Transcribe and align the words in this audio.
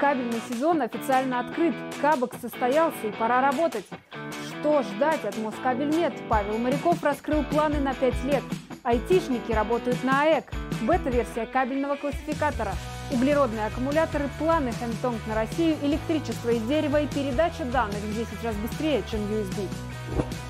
Кабельный 0.00 0.40
сезон 0.48 0.80
официально 0.80 1.40
открыт, 1.40 1.74
Кабок 2.00 2.32
состоялся 2.40 3.06
и 3.06 3.12
пора 3.12 3.42
работать. 3.42 3.84
Что 4.48 4.82
ждать 4.82 5.22
от 5.26 5.36
Москабельмет? 5.36 6.14
Павел 6.26 6.56
Моряков 6.56 7.04
раскрыл 7.04 7.44
планы 7.44 7.80
на 7.80 7.92
5 7.92 8.24
лет. 8.24 8.42
Айтишники 8.82 9.52
работают 9.52 10.02
на 10.02 10.22
АЭК. 10.22 10.44
Бета-версия 10.80 11.44
кабельного 11.44 11.96
классификатора. 11.96 12.72
Углеродные 13.10 13.66
аккумуляторы, 13.66 14.30
планы 14.38 14.72
Хэнтонг 14.72 15.20
на 15.26 15.34
Россию, 15.34 15.76
электричество 15.82 16.48
из 16.48 16.62
дерева 16.62 17.02
и 17.02 17.06
передача 17.06 17.66
данных 17.66 17.98
в 17.98 18.16
10 18.16 18.42
раз 18.42 18.56
быстрее, 18.56 19.02
чем 19.10 19.20
USB. 19.20 19.68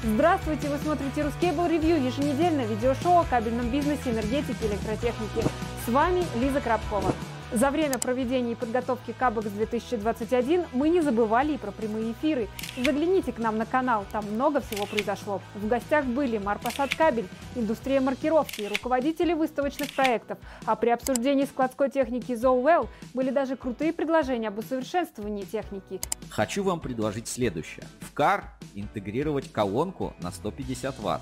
Здравствуйте! 0.05 0.69
Вы 0.69 0.79
смотрите 0.79 1.23
Ruscable 1.23 1.69
Review, 1.69 1.98
еженедельное 2.01 2.67
видеошоу 2.67 3.19
о 3.19 3.25
кабельном 3.25 3.69
бизнесе, 3.69 4.11
энергетике, 4.11 4.69
электротехнике. 4.69 5.48
С 5.85 5.89
вами 5.89 6.25
Лиза 6.37 6.61
Крабкова. 6.61 7.12
За 7.53 7.73
время 7.73 7.98
проведения 7.98 8.53
и 8.53 8.55
подготовки 8.55 9.12
Кабекс 9.12 9.48
2021 9.48 10.66
мы 10.73 10.89
не 10.89 11.01
забывали 11.01 11.55
и 11.55 11.59
про 11.59 11.73
прямые 11.73 12.12
эфиры. 12.12 12.48
Загляните 12.77 13.33
к 13.33 13.38
нам 13.38 13.59
на 13.59 13.66
канал, 13.66 14.06
там 14.12 14.25
много 14.30 14.61
всего 14.61 14.87
произошло. 14.87 15.42
В 15.56 15.66
гостях 15.66 16.05
были 16.05 16.39
Марпасад 16.39 16.95
Кабель, 16.95 17.27
индустрия 17.56 18.01
маркировки, 18.01 18.62
руководители 18.62 19.33
выставочных 19.33 19.92
проектов. 19.92 20.39
А 20.65 20.77
при 20.77 20.91
обсуждении 20.91 21.45
складской 21.45 21.91
техники 21.91 22.30
Zowell 22.33 22.89
были 23.15 23.30
даже 23.30 23.56
крутые 23.56 23.92
предложения 23.92 24.48
об 24.48 24.59
усовершенствовании 24.59 25.42
техники. 25.42 26.01
Хочу 26.28 26.62
вам 26.62 26.78
предложить 26.78 27.27
следующее. 27.27 27.84
В 28.01 28.14
CAR 28.14 28.45
интегрировать 28.75 29.51
колонку 29.51 30.14
на 30.23 30.30
150 30.30 30.95
Вт. 30.98 31.20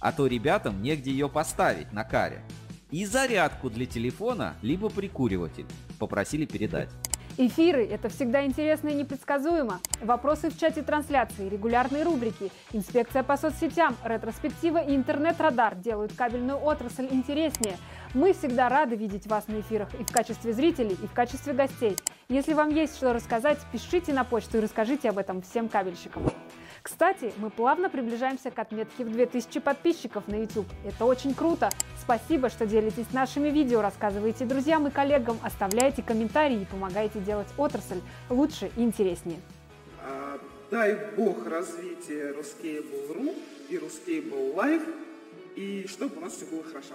А 0.00 0.12
то 0.12 0.26
ребятам 0.26 0.82
негде 0.82 1.12
ее 1.12 1.28
поставить 1.28 1.92
на 1.92 2.02
каре 2.02 2.42
и 2.90 3.04
зарядку 3.04 3.70
для 3.70 3.86
телефона, 3.86 4.54
либо 4.62 4.88
прикуриватель. 4.88 5.66
Попросили 5.98 6.46
передать. 6.46 6.88
Эфиры– 7.40 7.86
это 7.90 8.08
всегда 8.08 8.44
интересно 8.44 8.88
и 8.88 8.94
непредсказуемо. 8.94 9.78
Вопросы 10.02 10.50
в 10.50 10.58
чате 10.58 10.82
трансляции, 10.82 11.48
регулярные 11.48 12.02
рубрики, 12.02 12.50
инспекция 12.72 13.22
по 13.22 13.36
соцсетям, 13.36 13.96
ретроспектива 14.04 14.78
и 14.78 14.96
интернет-радар 14.96 15.76
делают 15.76 16.12
кабельную 16.14 16.58
отрасль 16.58 17.06
интереснее. 17.08 17.76
Мы 18.12 18.32
всегда 18.32 18.68
рады 18.68 18.96
видеть 18.96 19.28
вас 19.28 19.46
на 19.46 19.60
эфирах 19.60 19.88
и 20.00 20.02
в 20.02 20.10
качестве 20.10 20.52
зрителей, 20.52 20.98
и 21.00 21.06
в 21.06 21.12
качестве 21.12 21.52
гостей. 21.52 21.96
Если 22.28 22.54
вам 22.54 22.70
есть 22.70 22.96
что 22.96 23.12
рассказать, 23.12 23.58
пишите 23.70 24.12
на 24.12 24.24
почту 24.24 24.58
и 24.58 24.60
расскажите 24.60 25.08
об 25.08 25.18
этом 25.18 25.40
всем 25.42 25.68
кабельщикам. 25.68 26.24
Кстати, 26.88 27.34
мы 27.36 27.50
плавно 27.50 27.90
приближаемся 27.90 28.50
к 28.50 28.58
отметке 28.58 29.04
в 29.04 29.12
2000 29.12 29.60
подписчиков 29.60 30.26
на 30.26 30.36
YouTube. 30.36 30.66
Это 30.86 31.04
очень 31.04 31.34
круто. 31.34 31.68
Спасибо, 32.00 32.48
что 32.48 32.64
делитесь 32.64 33.12
нашими 33.12 33.50
видео, 33.50 33.82
рассказываете 33.82 34.46
друзьям 34.46 34.86
и 34.86 34.90
коллегам, 34.90 35.38
оставляете 35.42 36.02
комментарии 36.02 36.62
и 36.62 36.64
помогаете 36.64 37.20
делать 37.20 37.48
отрасль 37.58 38.00
лучше 38.30 38.70
и 38.78 38.82
интереснее. 38.82 39.38
А, 40.02 40.40
дай 40.70 40.96
бог 41.14 41.46
развития 41.46 42.32
Ruscable.ru 42.32 43.36
и 43.68 43.76
Ruscable 43.76 44.54
Live, 44.54 44.94
и 45.56 45.86
чтобы 45.88 46.16
у 46.16 46.20
нас 46.20 46.32
все 46.32 46.46
было 46.46 46.64
хорошо. 46.64 46.94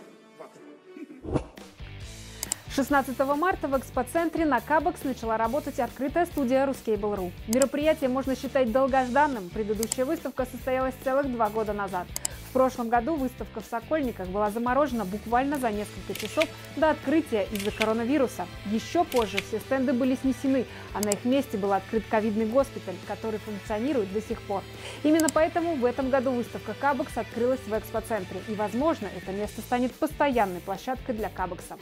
16 2.75 3.19
марта 3.37 3.67
в 3.67 3.77
экспоцентре 3.77 4.45
на 4.45 4.59
Кабекс 4.59 5.03
начала 5.03 5.37
работать 5.37 5.79
открытая 5.79 6.25
студия 6.25 6.65
Ruscable.ru. 6.65 7.31
Мероприятие 7.47 8.09
можно 8.09 8.35
считать 8.35 8.71
долгожданным. 8.71 9.49
Предыдущая 9.49 10.05
выставка 10.05 10.47
состоялась 10.51 10.95
целых 11.03 11.31
два 11.31 11.49
года 11.49 11.73
назад. 11.73 12.07
В 12.49 12.53
прошлом 12.53 12.89
году 12.89 13.13
выставка 13.13 13.61
в 13.61 13.65
Сокольниках 13.65 14.27
была 14.27 14.49
заморожена 14.49 15.05
буквально 15.05 15.59
за 15.59 15.69
несколько 15.69 16.15
часов 16.19 16.45
до 16.75 16.89
открытия 16.89 17.47
из-за 17.51 17.69
коронавируса. 17.69 18.47
Еще 18.65 19.03
позже 19.03 19.37
все 19.37 19.59
стенды 19.59 19.93
были 19.93 20.15
снесены, 20.15 20.65
а 20.95 21.01
на 21.01 21.09
их 21.09 21.25
месте 21.25 21.59
был 21.59 21.73
открыт 21.73 22.03
ковидный 22.09 22.47
госпиталь, 22.47 22.95
который 23.07 23.37
функционирует 23.37 24.11
до 24.11 24.21
сих 24.21 24.41
пор. 24.41 24.63
Именно 25.03 25.27
поэтому 25.31 25.75
в 25.75 25.85
этом 25.85 26.09
году 26.09 26.31
выставка 26.31 26.73
Кабекс 26.73 27.15
открылась 27.17 27.61
в 27.67 27.77
экспоцентре. 27.77 28.41
И, 28.47 28.55
возможно, 28.55 29.07
это 29.15 29.31
место 29.31 29.61
станет 29.61 29.93
постоянной 29.93 30.59
площадкой 30.59 31.13
для 31.13 31.29
Кабекса. 31.29 31.77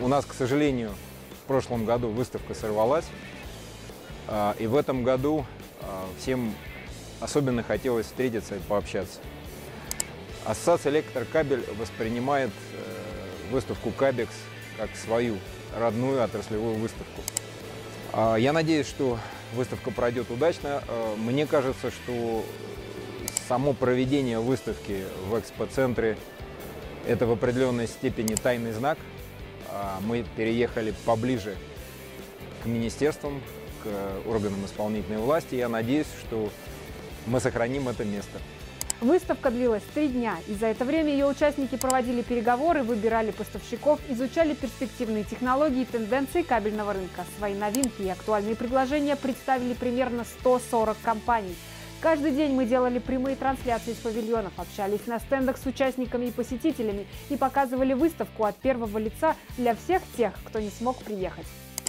У 0.00 0.06
нас, 0.06 0.24
к 0.24 0.32
сожалению, 0.32 0.94
в 1.42 1.48
прошлом 1.48 1.84
году 1.84 2.08
выставка 2.08 2.54
сорвалась. 2.54 3.06
А, 4.28 4.54
и 4.56 4.68
в 4.68 4.76
этом 4.76 5.02
году 5.02 5.44
а, 5.80 6.06
всем 6.20 6.54
особенно 7.20 7.64
хотелось 7.64 8.06
встретиться 8.06 8.54
и 8.54 8.60
пообщаться. 8.60 9.18
Ассоциация 10.44 10.92
«Электрокабель» 10.92 11.64
воспринимает 11.78 12.50
э, 12.72 13.52
выставку 13.52 13.90
«Кабекс» 13.90 14.32
как 14.78 14.88
свою 14.94 15.36
родную 15.76 16.22
отраслевую 16.22 16.76
выставку. 16.76 17.20
А, 18.12 18.36
я 18.36 18.52
надеюсь, 18.52 18.86
что 18.86 19.18
выставка 19.54 19.90
пройдет 19.90 20.30
удачно. 20.30 20.80
Мне 21.16 21.44
кажется, 21.44 21.90
что 21.90 22.44
само 23.48 23.72
проведение 23.72 24.38
выставки 24.38 25.04
в 25.28 25.38
экспоцентре– 25.40 26.16
это 27.08 27.26
в 27.26 27.32
определенной 27.32 27.88
степени 27.88 28.36
тайный 28.36 28.70
знак– 28.70 28.96
мы 30.02 30.24
переехали 30.36 30.94
поближе 31.04 31.56
к 32.62 32.66
министерствам, 32.66 33.40
к 33.82 34.28
органам 34.28 34.64
исполнительной 34.64 35.18
власти. 35.18 35.54
Я 35.54 35.68
надеюсь, 35.68 36.06
что 36.20 36.50
мы 37.26 37.40
сохраним 37.40 37.88
это 37.88 38.04
место. 38.04 38.38
Выставка 39.00 39.52
длилась 39.52 39.84
три 39.94 40.08
дня, 40.08 40.38
и 40.48 40.54
за 40.54 40.66
это 40.66 40.84
время 40.84 41.12
ее 41.12 41.26
участники 41.26 41.76
проводили 41.76 42.22
переговоры, 42.22 42.82
выбирали 42.82 43.30
поставщиков, 43.30 44.00
изучали 44.08 44.54
перспективные 44.54 45.22
технологии 45.22 45.82
и 45.82 45.84
тенденции 45.84 46.42
кабельного 46.42 46.94
рынка. 46.94 47.24
Свои 47.38 47.54
новинки 47.54 48.02
и 48.02 48.08
актуальные 48.08 48.56
предложения 48.56 49.14
представили 49.14 49.74
примерно 49.74 50.24
140 50.40 50.96
компаний– 51.04 51.54
Каждый 52.00 52.30
день 52.30 52.52
мы 52.52 52.64
делали 52.64 53.00
прямые 53.00 53.34
трансляции 53.34 53.90
из 53.90 53.96
павильонов, 53.96 54.52
общались 54.56 55.04
на 55.06 55.18
стендах 55.18 55.58
с 55.58 55.66
участниками 55.66 56.26
и 56.26 56.30
посетителями 56.30 57.08
и 57.28 57.36
показывали 57.36 57.92
выставку 57.92 58.44
от 58.44 58.56
первого 58.56 58.98
лица 58.98 59.34
для 59.56 59.74
всех 59.74 60.02
тех, 60.16 60.32
кто 60.44 60.60
не 60.60 60.70
смог 60.70 61.02
приехать. 61.02 61.46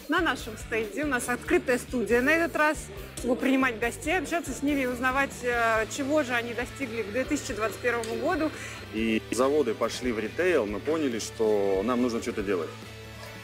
На 0.08 0.20
нашем 0.20 0.58
стенде 0.58 1.04
у 1.04 1.08
нас 1.08 1.30
открытая 1.30 1.78
студия 1.78 2.22
на 2.22 2.32
этот 2.32 2.56
раз, 2.56 2.88
чтобы 3.18 3.36
принимать 3.36 3.78
гостей, 3.78 4.18
общаться 4.18 4.52
с 4.52 4.64
ними 4.64 4.82
и 4.82 4.86
узнавать, 4.88 5.44
э, 5.44 5.86
чего 5.96 6.24
же 6.24 6.34
они 6.34 6.56
достигли 6.56 7.04
к 7.04 7.12
2021 7.12 8.20
году. 8.20 8.50
И 8.96 9.22
заводы 9.30 9.76
пошли 9.76 10.12
в 10.12 10.18
ритейл, 10.18 10.66
мы 10.66 10.80
поняли, 10.80 11.20
что 11.20 11.84
нам 11.86 12.02
нужно 12.02 12.20
что-то 12.24 12.42
делать. 12.42 12.70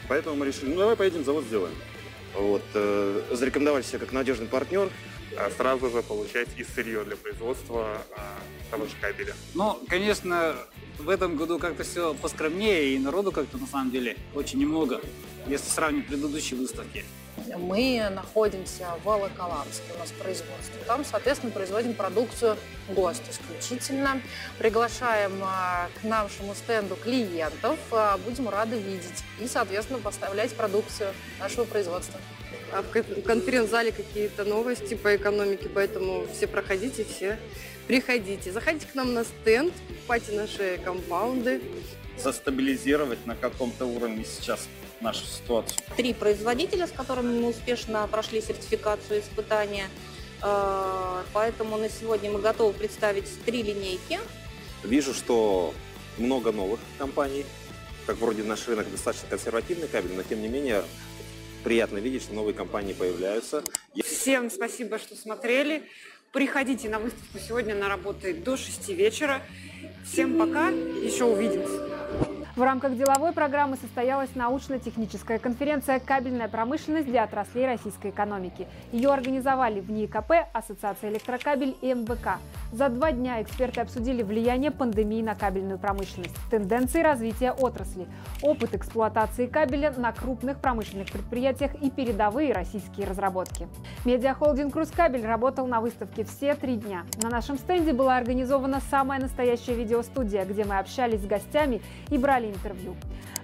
Поэтому 0.08 0.34
мы 0.34 0.46
решили, 0.46 0.70
ну 0.70 0.80
давай 0.80 0.96
поедем 0.96 1.24
завод 1.24 1.44
сделаем. 1.44 1.76
Вот, 2.34 2.64
э, 2.74 3.22
зарекомендовали 3.30 3.84
себя 3.84 4.00
как 4.00 4.10
надежный 4.10 4.48
партнер, 4.48 4.90
сразу 5.56 5.90
же 5.90 6.02
получать 6.02 6.48
и 6.56 6.64
сырье 6.64 7.04
для 7.04 7.16
производства 7.16 8.02
а, 8.16 8.38
того 8.70 8.86
же 8.86 8.92
кабеля. 9.00 9.34
Ну, 9.54 9.78
конечно, 9.88 10.56
в 10.98 11.08
этом 11.08 11.36
году 11.36 11.58
как-то 11.58 11.84
все 11.84 12.14
поскромнее, 12.14 12.94
и 12.94 12.98
народу 12.98 13.32
как-то 13.32 13.58
на 13.58 13.66
самом 13.66 13.90
деле 13.90 14.16
очень 14.34 14.58
немного, 14.58 15.00
если 15.46 15.68
сравнить 15.68 16.06
предыдущие 16.06 16.58
выставки. 16.58 17.04
Мы 17.58 18.08
находимся 18.10 18.86
в 19.02 19.04
Волоколамске, 19.04 19.84
у 19.94 19.98
нас 19.98 20.10
производство. 20.12 20.80
Там, 20.86 21.04
соответственно, 21.04 21.52
производим 21.52 21.92
продукцию 21.92 22.56
ГОСТ 22.88 23.22
исключительно. 23.30 24.22
Приглашаем 24.58 25.32
а, 25.42 25.88
к 26.00 26.04
нашему 26.04 26.54
стенду 26.54 26.96
клиентов, 26.96 27.78
будем 28.24 28.48
рады 28.48 28.78
видеть 28.78 29.22
и, 29.38 29.46
соответственно, 29.46 29.98
поставлять 29.98 30.54
продукцию 30.54 31.12
нашего 31.38 31.64
производства. 31.64 32.18
А 32.76 32.82
в 32.82 33.22
конференц-зале 33.22 33.90
какие-то 33.90 34.44
новости 34.44 34.92
по 34.92 35.16
экономике, 35.16 35.70
поэтому 35.72 36.26
все 36.30 36.46
проходите, 36.46 37.04
все 37.04 37.38
приходите. 37.86 38.52
Заходите 38.52 38.86
к 38.86 38.94
нам 38.94 39.14
на 39.14 39.24
стенд, 39.24 39.72
покупайте 39.88 40.32
наши 40.32 40.78
компаунды. 40.84 41.62
Застабилизировать 42.18 43.24
на 43.24 43.34
каком-то 43.34 43.86
уровне 43.86 44.26
сейчас 44.26 44.68
нашу 45.00 45.24
ситуацию. 45.24 45.78
Три 45.96 46.12
производителя, 46.12 46.86
с 46.86 46.90
которыми 46.90 47.40
мы 47.40 47.48
успешно 47.48 48.06
прошли 48.08 48.42
сертификацию 48.42 49.20
испытания. 49.20 49.86
Э, 50.42 51.22
поэтому 51.32 51.78
на 51.78 51.88
сегодня 51.88 52.30
мы 52.30 52.42
готовы 52.42 52.74
представить 52.74 53.42
три 53.46 53.62
линейки. 53.62 54.18
Вижу, 54.84 55.14
что 55.14 55.72
много 56.18 56.52
новых 56.52 56.80
компаний. 56.98 57.46
Как 58.04 58.18
вроде 58.18 58.42
наш 58.42 58.68
рынок 58.68 58.90
достаточно 58.90 59.28
консервативный 59.30 59.88
кабель, 59.88 60.12
но 60.14 60.22
тем 60.22 60.42
не 60.42 60.48
менее 60.48 60.84
приятно 61.66 61.98
видеть, 61.98 62.22
что 62.22 62.32
новые 62.32 62.54
компании 62.54 62.92
появляются. 62.92 63.64
Всем 64.04 64.50
спасибо, 64.52 65.00
что 65.00 65.16
смотрели. 65.16 65.82
Приходите 66.32 66.88
на 66.88 67.00
выставку. 67.00 67.40
Сегодня 67.40 67.72
она 67.72 67.88
работает 67.88 68.44
до 68.44 68.56
6 68.56 68.90
вечера. 68.90 69.42
Всем 70.04 70.38
пока. 70.38 70.68
Еще 70.68 71.24
увидимся. 71.24 72.05
В 72.56 72.62
рамках 72.62 72.96
деловой 72.96 73.32
программы 73.32 73.76
состоялась 73.76 74.34
научно-техническая 74.34 75.38
конференция 75.38 76.00
«Кабельная 76.00 76.48
промышленность 76.48 77.06
для 77.06 77.24
отраслей 77.24 77.66
российской 77.66 78.10
экономики». 78.10 78.66
Ее 78.92 79.12
организовали 79.12 79.80
в 79.80 79.90
НИИКП, 79.90 80.32
Ассоциация 80.54 81.10
электрокабель 81.10 81.76
и 81.82 81.92
МВК. 81.92 82.38
За 82.72 82.88
два 82.88 83.12
дня 83.12 83.42
эксперты 83.42 83.82
обсудили 83.82 84.22
влияние 84.22 84.70
пандемии 84.70 85.20
на 85.20 85.34
кабельную 85.34 85.78
промышленность, 85.78 86.34
тенденции 86.50 87.02
развития 87.02 87.52
отрасли, 87.52 88.06
опыт 88.40 88.74
эксплуатации 88.74 89.46
кабеля 89.46 89.92
на 89.94 90.12
крупных 90.12 90.58
промышленных 90.58 91.12
предприятиях 91.12 91.74
и 91.74 91.90
передовые 91.90 92.54
российские 92.54 93.06
разработки. 93.06 93.68
Медиахолдинг 94.06 94.74
«Рускабель» 94.74 95.26
работал 95.26 95.66
на 95.66 95.82
выставке 95.82 96.24
все 96.24 96.54
три 96.54 96.76
дня. 96.76 97.04
На 97.22 97.28
нашем 97.28 97.58
стенде 97.58 97.92
была 97.92 98.16
организована 98.16 98.80
самая 98.90 99.20
настоящая 99.20 99.74
видеостудия, 99.74 100.46
где 100.46 100.64
мы 100.64 100.78
общались 100.78 101.20
с 101.20 101.26
гостями 101.26 101.82
и 102.08 102.16
брали 102.16 102.45
брали 102.46 102.52
интервью. 102.52 102.96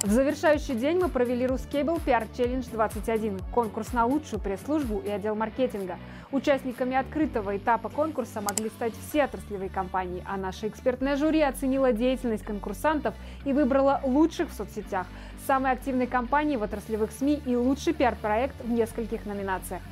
В 0.02 0.10
завершающий 0.10 0.74
день 0.74 0.98
мы 0.98 1.08
провели 1.08 1.46
Рускейбл 1.46 1.96
PR 1.96 2.26
Challenge 2.36 2.68
21, 2.72 3.40
конкурс 3.54 3.92
на 3.92 4.04
лучшую 4.04 4.40
пресс-службу 4.40 5.00
и 5.04 5.08
отдел 5.08 5.34
маркетинга. 5.34 5.96
Участниками 6.32 6.96
открытого 6.96 7.56
этапа 7.56 7.88
конкурса 7.88 8.40
могли 8.40 8.68
стать 8.70 8.94
все 9.08 9.24
отраслевые 9.24 9.70
компании, 9.70 10.24
а 10.26 10.36
наша 10.36 10.66
экспертная 10.68 11.16
жюри 11.16 11.42
оценила 11.42 11.92
деятельность 11.92 12.44
конкурсантов 12.44 13.14
и 13.44 13.52
выбрала 13.52 14.00
лучших 14.02 14.50
в 14.50 14.54
соцсетях, 14.54 15.06
самой 15.46 15.72
активной 15.72 16.06
компании 16.06 16.56
в 16.56 16.62
отраслевых 16.62 17.12
СМИ 17.12 17.42
и 17.46 17.54
лучший 17.54 17.92
пиар-проект 17.92 18.56
в 18.64 18.70
нескольких 18.70 19.26
номинациях. 19.26 19.82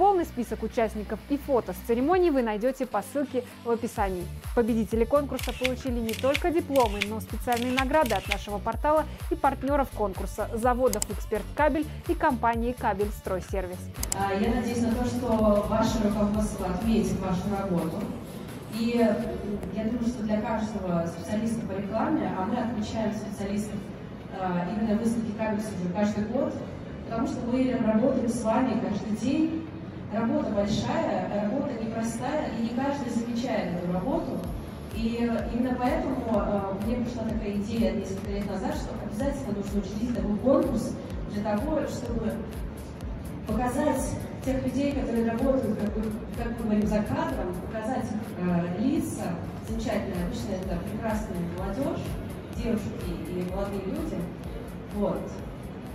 Полный 0.00 0.24
список 0.24 0.62
участников 0.62 1.20
и 1.28 1.36
фото 1.36 1.74
с 1.74 1.76
церемонии 1.86 2.30
вы 2.30 2.40
найдете 2.40 2.86
по 2.86 3.02
ссылке 3.02 3.44
в 3.66 3.70
описании. 3.70 4.24
Победители 4.56 5.04
конкурса 5.04 5.52
получили 5.52 6.00
не 6.00 6.14
только 6.14 6.50
дипломы, 6.50 7.00
но 7.06 7.20
специальные 7.20 7.74
награды 7.74 8.14
от 8.14 8.26
нашего 8.26 8.56
портала 8.56 9.04
и 9.30 9.34
партнеров 9.34 9.90
конкурса– 9.90 10.48
заводов 10.54 11.02
«Эксперт 11.10 11.44
Кабель» 11.54 11.86
и 12.08 12.14
компании 12.14 12.72
«Кабель 12.72 13.10
Стройсервис». 13.10 13.76
А, 14.18 14.32
я 14.32 14.54
надеюсь 14.54 14.80
на 14.80 14.94
то, 14.94 15.04
что 15.04 15.66
ваше 15.68 16.02
руководство 16.02 16.68
отметит 16.68 17.20
вашу 17.20 17.42
работу. 17.54 18.02
И 18.72 18.96
я 18.96 19.84
думаю, 19.84 20.06
что 20.06 20.22
для 20.22 20.40
каждого 20.40 21.06
специалиста 21.08 21.60
по 21.66 21.72
рекламе, 21.72 22.34
а 22.38 22.46
мы 22.46 22.56
отмечаем 22.56 23.12
специалистов 23.12 23.76
а, 24.40 24.66
именно 24.74 24.98
выставки 24.98 25.32
Кабельс 25.36 25.66
уже 25.66 25.92
каждый 25.92 26.24
год, 26.24 26.54
потому 27.04 27.26
что 27.26 27.40
мы 27.52 27.76
работаем 27.84 28.28
с 28.30 28.42
вами 28.42 28.80
каждый 28.80 29.16
день, 29.18 29.59
работа 30.12 30.50
большая, 30.50 31.42
работа 31.42 31.72
непростая, 31.82 32.50
и 32.58 32.62
не 32.62 32.68
каждый 32.70 33.10
замечает 33.10 33.82
эту 33.82 33.92
работу. 33.92 34.38
И 34.94 35.30
именно 35.54 35.76
поэтому 35.78 36.16
э, 36.28 36.84
мне 36.84 36.96
пришла 36.96 37.22
такая 37.22 37.52
идея 37.52 37.92
несколько 37.92 38.32
лет 38.32 38.50
назад, 38.50 38.74
что 38.74 38.90
обязательно 39.04 39.56
нужно 39.56 39.80
учредить 39.80 40.14
такой 40.14 40.36
конкурс 40.38 40.92
для 41.32 41.42
того, 41.42 41.80
чтобы 41.86 42.32
показать 43.46 44.16
тех 44.44 44.64
людей, 44.64 44.92
которые 44.92 45.30
работают, 45.30 45.78
как, 45.78 45.94
бы, 45.94 46.02
как 46.36 46.58
мы 46.58 46.64
говорим, 46.64 46.86
за 46.86 47.02
кадром, 47.02 47.54
показать 47.66 48.06
э, 48.38 48.80
лица 48.80 49.34
замечательные. 49.68 50.24
Обычно 50.26 50.52
это 50.60 50.78
прекрасная 50.90 51.36
молодежь, 51.56 52.02
девушки 52.56 53.10
и 53.28 53.50
молодые 53.50 53.82
люди. 53.86 54.16
Вот. 54.94 55.20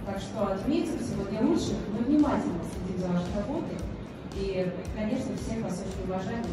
Так 0.05 0.19
что 0.19 0.53
отметим 0.53 0.99
сегодня 0.99 1.41
лучших, 1.41 1.77
мы 1.91 2.05
внимательно 2.05 2.59
следим 2.71 3.01
за 3.01 3.07
вашей 3.07 3.35
работой. 3.35 3.77
И, 4.35 4.69
конечно, 4.95 5.35
всех 5.37 5.63
вас 5.63 5.81
очень 5.81 6.09
уважаем. 6.09 6.43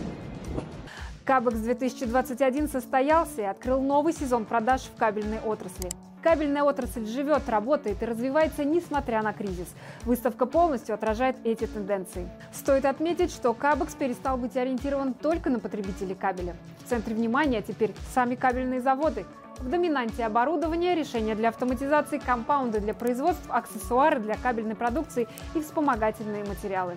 Кабекс 1.24 1.58
2021 1.58 2.68
состоялся 2.68 3.42
и 3.42 3.44
открыл 3.44 3.80
новый 3.80 4.12
сезон 4.12 4.44
продаж 4.44 4.82
в 4.82 4.96
кабельной 4.96 5.40
отрасли. 5.40 5.88
Кабельная 6.22 6.62
отрасль 6.62 7.06
живет, 7.06 7.48
работает 7.48 8.00
и 8.00 8.06
развивается, 8.06 8.64
несмотря 8.64 9.22
на 9.22 9.32
кризис. 9.32 9.66
Выставка 10.02 10.46
полностью 10.46 10.94
отражает 10.94 11.36
эти 11.42 11.66
тенденции. 11.66 12.28
Стоит 12.52 12.84
отметить, 12.84 13.32
что 13.32 13.52
Кабекс 13.54 13.94
перестал 13.94 14.36
быть 14.36 14.56
ориентирован 14.56 15.14
только 15.14 15.50
на 15.50 15.58
потребителей 15.58 16.14
кабеля. 16.14 16.54
В 16.84 16.88
центре 16.88 17.16
внимания 17.16 17.62
теперь 17.62 17.92
сами 18.14 18.36
кабельные 18.36 18.80
заводы– 18.80 19.26
в 19.62 19.68
доминанте 19.68 20.24
оборудования, 20.24 20.94
решения 20.94 21.34
для 21.34 21.50
автоматизации, 21.50 22.18
компаунды 22.18 22.80
для 22.80 22.94
производства, 22.94 23.54
аксессуары 23.54 24.18
для 24.18 24.36
кабельной 24.36 24.74
продукции 24.74 25.28
и 25.54 25.60
вспомогательные 25.60 26.44
материалы. 26.44 26.96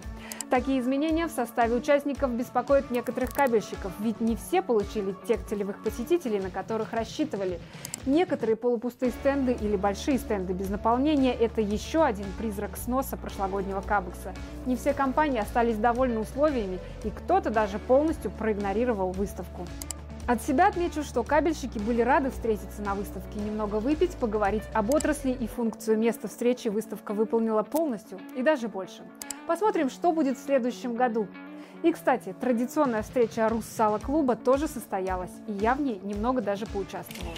Такие 0.50 0.80
изменения 0.80 1.28
в 1.28 1.32
составе 1.32 1.76
участников 1.76 2.32
беспокоят 2.32 2.92
некоторых 2.92 3.32
кабельщиков, 3.32 3.92
ведь 4.00 4.22
не 4.22 4.36
все 4.36 4.62
получили 4.62 5.16
тех 5.28 5.44
целевых 5.46 5.82
посетителей, 5.84 6.40
на 6.40 6.52
которых 6.52 6.94
рассчитывали. 6.94 7.60
Некоторые 8.06 8.56
полупустые 8.56 9.12
стенды 9.12 9.54
или 9.54 9.76
большие 9.76 10.20
стенды 10.20 10.54
без 10.54 10.70
наполнения– 10.70 11.34
это 11.40 11.62
еще 11.62 12.04
один 12.04 12.28
призрак 12.38 12.78
сноса 12.78 13.18
прошлогоднего 13.18 13.82
кабекса. 13.82 14.34
Не 14.68 14.76
все 14.76 14.94
компании 14.94 15.40
остались 15.40 15.78
довольны 15.78 16.20
условиями, 16.20 16.80
и 17.04 17.10
кто-то 17.10 17.50
даже 17.50 17.80
полностью 17.80 18.30
проигнорировал 18.30 19.12
выставку. 19.12 19.66
От 20.28 20.42
себя 20.42 20.70
отмечу, 20.70 21.04
что 21.04 21.22
кабельщики 21.22 21.78
были 21.78 22.02
рады 22.02 22.32
встретиться 22.32 22.82
на 22.82 22.96
выставке, 22.96 23.40
немного 23.40 23.76
выпить, 23.76 24.16
поговорить 24.16 24.64
об 24.74 24.92
отрасли 24.92 25.30
и 25.30 25.46
функцию 25.46 26.00
места 26.00 26.28
встречи 26.28 26.68
выставка 26.68 27.14
выполнила 27.14 27.62
полностью 27.62 28.20
и 28.36 28.42
даже 28.42 28.68
больше. 28.68 29.04
Посмотрим, 29.46 29.92
что 29.92 30.12
будет 30.12 30.40
в 30.40 30.44
следующем 30.44 30.96
году. 30.96 31.28
И, 31.84 31.92
кстати, 31.92 32.36
традиционная 32.42 33.04
встреча 33.04 33.48
Руссала 33.48 34.00
клуба 34.00 34.36
тоже 34.36 34.68
состоялась, 34.68 35.30
и 35.46 35.52
я 35.52 35.76
в 35.76 35.82
ней 35.82 36.00
немного 36.04 36.42
даже 36.42 36.66
поучаствовала. 36.66 37.36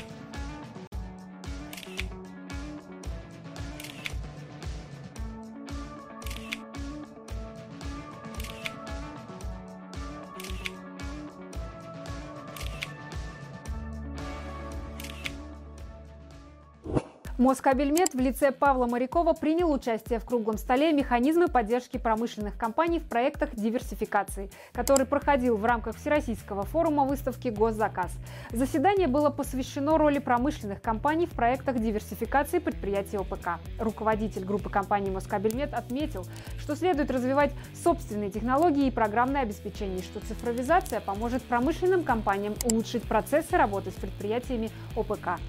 Москабельмет 17.37 18.15
в 18.15 18.19
лице 18.19 18.51
Павла 18.51 18.87
Морякова 18.87 19.33
принял 19.33 19.71
участие 19.71 20.17
в 20.17 20.25
круглом 20.25 20.57
столе 20.57 20.91
«Механизмы 20.91 21.47
поддержки 21.47 21.97
промышленных 21.97 22.57
компаний 22.57 22.97
в 22.97 23.07
проектах 23.07 23.53
диверсификации», 23.53 24.49
который 24.73 25.05
проходил 25.05 25.55
в 25.55 25.63
рамках 25.63 25.97
Всероссийского 25.97 26.63
форума 26.63 27.03
выставки 27.03 27.49
«Госзаказ». 27.49 28.11
Заседание 28.49 29.07
было 29.07 29.29
посвящено 29.29 29.99
роли 29.99 30.17
промышленных 30.17 30.81
компаний 30.81 31.27
в 31.27 31.33
проектах 31.33 31.77
диверсификации 31.77 32.57
предприятий 32.57 33.17
ОПК. 33.17 33.59
Руководитель 33.79 34.43
группы 34.43 34.71
компаний 34.71 35.11
«Москабельмет» 35.11 35.75
отметил, 35.75 36.25
что 36.57 36.75
следует 36.75 37.11
развивать 37.11 37.51
собственные 37.83 38.31
технологии 38.31 38.87
и 38.87 38.91
программное 38.91 39.43
обеспечение, 39.43 40.01
что 40.01 40.21
цифровизация 40.21 41.01
поможет 41.01 41.43
промышленным 41.43 42.03
компаниям 42.03 42.55
улучшить 42.65 43.03
процессы 43.03 43.57
работы 43.57 43.91
с 43.91 43.93
предприятиями 43.93 44.71
ОПК. 44.95 45.39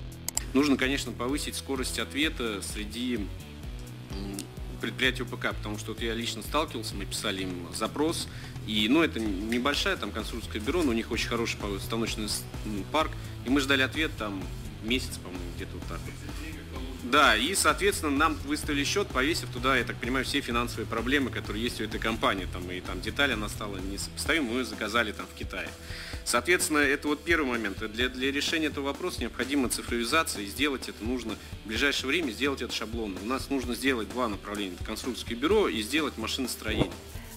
Нужно, 0.55 0.77
конечно, 0.77 1.13
повысить 1.13 1.57
скорость 1.57 1.99
ответа 1.99 2.63
среди 2.63 3.27
предприятий 4.81 5.23
ОПК, 5.23 5.55
потому 5.57 5.79
что 5.79 5.93
вот 5.93 6.01
я 6.01 6.15
лично 6.15 6.43
сталкивался, 6.43 6.95
мы 6.95 7.05
писали 7.05 7.43
им 7.43 7.67
запрос, 7.75 8.29
и, 8.67 8.89
ну, 8.89 9.03
это 9.03 9.19
небольшая 9.19 9.97
там 9.97 10.11
конструкторское 10.13 10.63
бюро, 10.63 10.83
но 10.83 10.91
у 10.91 10.95
них 10.95 11.11
очень 11.11 11.29
хороший 11.29 11.59
станочный 11.81 12.29
парк, 12.93 13.11
и 13.45 13.51
мы 13.51 13.61
ждали 13.61 13.83
ответ 13.83 14.11
там 14.17 14.43
месяц, 14.83 15.19
по-моему, 15.19 15.45
где-то 15.57 15.75
вот 15.75 15.89
так 15.89 16.01
вот. 16.01 17.11
Да, 17.11 17.37
и, 17.37 17.55
соответственно, 17.55 18.15
нам 18.15 18.35
выставили 18.45 18.85
счет, 18.85 19.09
повесив 19.09 19.49
туда, 19.51 19.77
я 19.79 19.85
так 19.85 19.97
понимаю, 19.97 20.25
все 20.25 20.41
финансовые 20.41 20.87
проблемы, 20.87 21.31
которые 21.31 21.63
есть 21.63 21.81
у 21.81 21.85
этой 21.85 21.99
компании. 21.99 22.47
Там, 22.53 22.71
и 22.71 22.81
там 22.81 23.01
деталь 23.01 23.33
она 23.33 23.49
стала 23.49 23.79
несопоставимой, 23.79 24.51
мы 24.51 24.59
ее 24.59 24.65
заказали 24.65 25.13
там 25.13 25.27
в 25.27 25.39
Китае. 25.39 25.69
Соответственно, 26.25 26.79
это 26.79 27.09
вот 27.09 27.25
первый 27.25 27.49
момент. 27.49 27.79
Для, 27.93 28.11
для 28.11 28.31
решения 28.31 28.67
этого 28.67 28.87
вопроса 28.87 29.23
необходима 29.23 29.71
цифровизация, 29.71 30.43
и 30.43 30.47
сделать 30.47 30.89
это 30.89 31.03
нужно 31.03 31.37
в 31.65 31.69
ближайшее 31.69 32.09
время, 32.09 32.33
сделать 32.33 32.61
это 32.61 32.75
шаблонно. 32.75 33.19
У 33.23 33.27
нас 33.27 33.49
нужно 33.49 33.75
сделать 33.75 34.11
два 34.11 34.29
направления. 34.29 34.75
Это 34.75 34.85
конструкторское 34.85 35.39
бюро 35.39 35.69
и 35.69 35.81
сделать 35.81 36.19
машиностроение. 36.19 36.91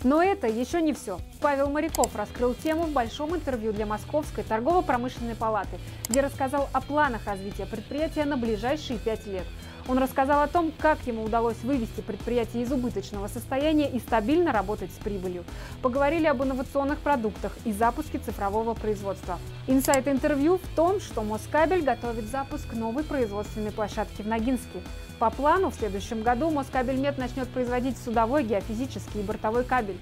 Но 0.03 0.23
это 0.23 0.47
еще 0.47 0.81
не 0.81 0.93
все. 0.93 1.19
Павел 1.41 1.69
Моряков 1.69 2.15
раскрыл 2.15 2.55
тему 2.55 2.83
в 2.83 2.91
большом 2.91 3.35
интервью 3.35 3.71
для 3.71 3.85
Московской 3.85 4.43
торгово-промышленной 4.43 5.35
палаты, 5.35 5.77
где 6.09 6.21
рассказал 6.21 6.69
о 6.73 6.81
планах 6.81 7.27
развития 7.27 7.67
предприятия 7.67 8.25
на 8.25 8.35
ближайшие 8.35 8.97
пять 8.97 9.27
лет. 9.27 9.45
Он 9.91 9.97
рассказал 9.97 10.41
о 10.41 10.47
том, 10.47 10.71
как 10.79 11.05
ему 11.05 11.21
удалось 11.21 11.57
вывести 11.63 11.99
предприятие 11.99 12.63
из 12.63 12.71
убыточного 12.71 13.27
состояния 13.27 13.89
и 13.89 13.99
стабильно 13.99 14.53
работать 14.53 14.89
с 14.89 15.03
прибылью. 15.03 15.43
Поговорили 15.81 16.27
об 16.27 16.41
инновационных 16.41 16.99
продуктах 16.99 17.51
и 17.65 17.73
запуске 17.73 18.17
цифрового 18.17 18.73
производства. 18.73 19.37
Инсайт 19.67 20.07
интервью 20.07 20.59
в 20.59 20.75
том, 20.77 21.01
что 21.01 21.23
Москабель 21.23 21.81
готовит 21.81 22.29
запуск 22.29 22.73
новой 22.73 23.03
производственной 23.03 23.73
площадки 23.73 24.21
в 24.21 24.27
Ногинске. 24.27 24.81
По 25.19 25.29
плану 25.29 25.71
в 25.71 25.75
следующем 25.75 26.23
году 26.23 26.49
Москабельмет 26.51 27.17
начнет 27.17 27.49
производить 27.49 27.97
судовой, 27.97 28.45
геофизический 28.45 29.19
и 29.19 29.23
бортовой 29.23 29.65
кабель. 29.65 29.97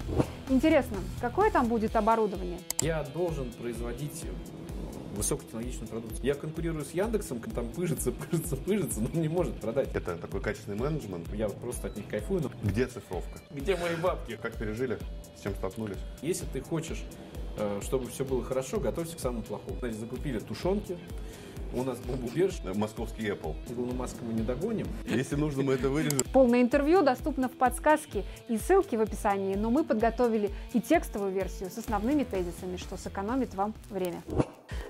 Интересно, 0.48 0.98
какое 1.20 1.50
там 1.50 1.66
будет 1.66 1.96
оборудование? 1.96 2.60
Я 2.80 3.02
должен 3.12 3.50
производить 3.54 4.24
высокотехнологичную 5.14 5.88
продукцию. 5.88 6.20
Я 6.22 6.34
конкурирую 6.34 6.84
с 6.84 6.92
Яндексом, 6.92 7.40
там 7.40 7.68
пыжится, 7.68 8.12
пыжится, 8.30 8.56
пыжится, 8.56 9.00
но 9.00 9.08
не 9.20 9.28
может 9.28 9.54
продать. 9.60 9.88
Это 9.94 10.16
такой 10.16 10.40
качественный 10.40 10.78
менеджмент. 10.78 11.32
Я 11.34 11.48
просто 11.48 11.88
от 11.88 11.96
них 11.96 12.06
кайфую. 12.08 12.42
Но... 12.42 12.50
Где 12.68 12.86
цифровка? 12.86 13.40
Где 13.50 13.76
мои 13.76 13.96
бабки? 13.96 14.38
Как 14.40 14.56
пережили? 14.56 14.98
С 15.36 15.42
чем 15.42 15.54
столкнулись? 15.54 15.98
Если 16.22 16.46
ты 16.46 16.60
хочешь, 16.60 17.02
э, 17.58 17.80
чтобы 17.82 18.08
все 18.08 18.24
было 18.24 18.44
хорошо, 18.44 18.80
готовься 18.80 19.16
к 19.16 19.20
самому 19.20 19.42
плохому. 19.42 19.78
Значит, 19.80 19.98
закупили 19.98 20.38
тушенки, 20.38 20.98
у 21.72 21.84
нас 21.84 21.98
бомбоубежище. 21.98 22.72
Московский 22.74 23.28
Apple. 23.28 23.54
Илона 23.70 23.92
Маска 23.94 24.18
мы 24.24 24.32
не 24.32 24.42
догоним. 24.42 24.86
Если 25.06 25.36
нужно, 25.36 25.62
мы 25.62 25.74
это 25.74 25.88
вырежем. 25.88 26.20
Полное 26.32 26.62
интервью 26.62 27.02
доступно 27.02 27.48
в 27.48 27.52
подсказке 27.52 28.24
и 28.48 28.58
ссылки 28.58 28.96
в 28.96 29.00
описании, 29.00 29.54
но 29.54 29.70
мы 29.70 29.84
подготовили 29.84 30.50
и 30.72 30.80
текстовую 30.80 31.32
версию 31.32 31.70
с 31.70 31.78
основными 31.78 32.24
тезисами, 32.24 32.76
что 32.76 32.96
сэкономит 32.96 33.54
вам 33.54 33.74
время. 33.88 34.22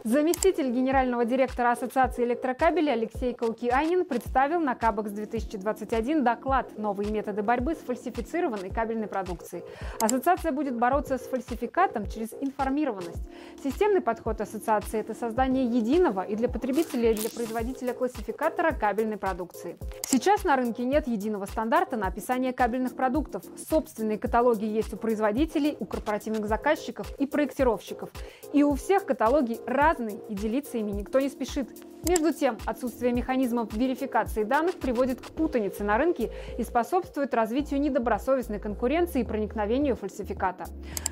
Заместитель 0.04 0.71
генерального 0.71 1.26
директора 1.26 1.73
Ассоциации 1.73 2.25
электрокабелей 2.25 2.90
Алексей 2.90 3.35
Каукианин 3.35 4.07
представил 4.07 4.59
на 4.59 4.75
Кабекс 4.75 5.11
2021 5.11 6.25
доклад 6.25 6.78
«Новые 6.78 7.11
методы 7.11 7.42
борьбы 7.42 7.75
с 7.75 7.78
фальсифицированной 7.78 8.71
кабельной 8.71 9.09
продукцией». 9.09 9.62
Ассоциация 10.00 10.52
будет 10.52 10.78
бороться 10.78 11.19
с 11.19 11.23
фальсификатом 11.28 12.07
через 12.09 12.33
информированность. 12.40 13.21
Системный 13.62 14.00
подход 14.00 14.40
ассоциации– 14.40 15.00
это 15.00 15.12
создание 15.12 15.66
единого 15.66 16.23
и 16.23 16.35
для 16.35 16.49
потребителя, 16.49 17.11
и 17.11 17.14
для 17.14 17.28
производителя 17.28 17.92
классификатора 17.92 18.73
кабельной 18.73 19.19
продукции. 19.19 19.76
Сейчас 20.07 20.45
на 20.45 20.57
рынке 20.57 20.85
нет 20.85 21.09
единого 21.09 21.45
стандарта 21.45 21.99
на 21.99 22.07
описание 22.07 22.54
кабельных 22.54 22.97
продуктов. 22.97 23.42
Собственные 23.69 24.19
каталоги 24.19 24.64
есть 24.64 24.95
у 24.95 24.97
производителей, 24.97 25.76
у 25.78 25.85
корпоративных 25.85 26.47
заказчиков 26.49 27.07
и 27.19 27.26
проектировщиков. 27.26 28.09
И 28.54 28.62
у 28.62 28.75
всех 28.76 29.04
каталоги 29.04 29.61
разный, 29.90 30.20
и 30.28 30.35
делиться 30.35 30.78
ими 30.78 30.92
никто 30.92 31.20
не 31.20 31.28
спешит. 31.28 31.68
Между 32.04 32.32
тем, 32.32 32.56
отсутствие 32.64 33.12
механизмов 33.12 33.73
верификации 33.75 34.44
данных 34.44 34.76
приводит 34.76 35.20
к 35.20 35.30
путанице 35.30 35.85
на 35.85 35.99
рынке 35.99 36.30
и 36.59 36.62
способствует 36.62 37.35
развитию 37.35 37.80
недобросовестной 37.80 38.59
конкуренции 38.59 39.20
и 39.20 39.25
проникновению 39.25 39.97
фальсификата. 39.97 40.64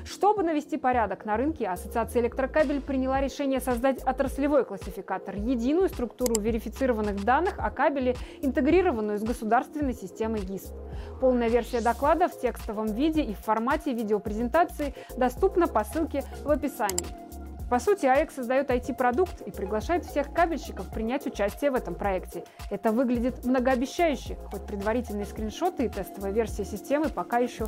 Чтобы 0.03 0.43
навести 0.43 0.77
порядок 0.77 1.25
на 1.25 1.37
рынке, 1.37 1.67
Ассоциация 1.67 2.23
электрокабель 2.23 2.81
приняла 2.81 3.21
решение 3.21 3.59
создать 3.59 4.01
отраслевой 4.01 4.65
классификатор, 4.65 5.35
единую 5.35 5.89
структуру 5.89 6.39
верифицированных 6.41 7.23
данных 7.23 7.59
о 7.59 7.69
кабеле, 7.69 8.15
интегрированную 8.41 9.19
с 9.19 9.23
государственной 9.23 9.93
системой 9.93 10.41
ГИС. 10.41 10.73
Полная 11.21 11.49
версия 11.49 11.81
доклада 11.81 12.27
в 12.27 12.39
текстовом 12.39 12.87
виде 12.87 13.21
и 13.21 13.33
в 13.33 13.39
формате 13.39 13.93
видеопрезентации 13.93 14.95
доступна 15.17 15.67
по 15.67 15.83
ссылке 15.83 16.23
в 16.43 16.49
описании. 16.49 17.28
По 17.69 17.79
сути, 17.79 18.07
АЭК 18.07 18.31
создает 18.31 18.71
IT-продукт 18.71 19.41
и 19.41 19.51
приглашает 19.51 20.03
всех 20.03 20.33
кабельщиков 20.33 20.89
принять 20.89 21.27
участие 21.27 21.69
в 21.69 21.75
этом 21.75 21.93
проекте. 21.93 22.43
Это 22.71 22.91
выглядит 22.91 23.45
многообещающе, 23.45 24.39
хоть 24.51 24.65
предварительные 24.65 25.27
скриншоты 25.27 25.85
и 25.85 25.89
тестовая 25.89 26.31
версия 26.31 26.65
системы 26.65 27.09
пока 27.09 27.37
еще 27.37 27.67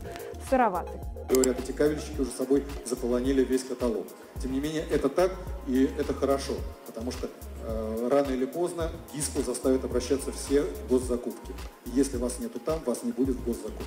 сыроваты. 0.49 0.93
Говорят, 1.29 1.59
эти 1.59 1.71
кабельщики 1.71 2.19
уже 2.19 2.31
собой 2.31 2.63
заполонили 2.83 3.43
весь 3.43 3.63
каталог. 3.63 4.07
Тем 4.41 4.53
не 4.53 4.59
менее, 4.59 4.83
это 4.89 5.07
так, 5.07 5.33
и 5.67 5.87
это 5.99 6.15
хорошо, 6.15 6.53
потому 6.87 7.11
что 7.11 7.29
э, 7.63 8.07
рано 8.09 8.31
или 8.31 8.45
поздно 8.45 8.89
ГИСПу 9.13 9.43
заставят 9.43 9.85
обращаться 9.85 10.31
все 10.31 10.65
госзакупки. 10.89 11.51
И 11.85 11.91
если 11.91 12.17
вас 12.17 12.39
нету 12.39 12.59
там, 12.59 12.79
вас 12.87 13.03
не 13.03 13.11
будет 13.11 13.35
в 13.35 13.45
госзакупках. 13.45 13.85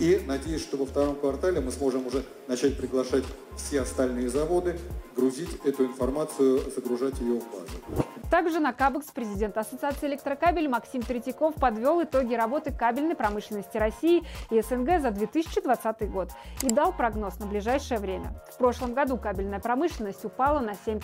И 0.00 0.18
надеюсь, 0.26 0.62
что 0.62 0.78
во 0.78 0.86
втором 0.86 1.14
квартале 1.14 1.60
мы 1.60 1.70
сможем 1.70 2.06
уже 2.06 2.24
начать 2.48 2.74
приглашать 2.74 3.24
все 3.56 3.82
остальные 3.82 4.30
заводы, 4.30 4.78
грузить 5.14 5.50
эту 5.62 5.84
информацию, 5.84 6.62
загружать 6.74 7.20
ее 7.20 7.38
в 7.38 7.44
базу. 7.52 8.06
Также 8.30 8.60
на 8.60 8.72
Кабекс 8.72 9.06
президент 9.06 9.58
Ассоциации 9.58 10.06
электрокабель 10.06 10.68
Максим 10.68 11.02
Третьяков 11.02 11.56
подвел 11.56 12.00
итоги 12.00 12.34
работы 12.34 12.72
кабельной 12.72 13.16
промышленности 13.16 13.76
России 13.76 14.22
и 14.50 14.62
СНГ 14.62 15.00
за 15.00 15.10
2020 15.10 16.08
год 16.08 16.30
и 16.62 16.68
дал 16.68 16.92
прогноз 16.92 17.40
на 17.40 17.46
ближайшее 17.46 17.98
время. 17.98 18.32
В 18.52 18.58
прошлом 18.58 18.94
году 18.94 19.16
кабельная 19.16 19.58
промышленность 19.58 20.24
упала 20.24 20.60
на 20.60 20.70
7%. 20.70 21.00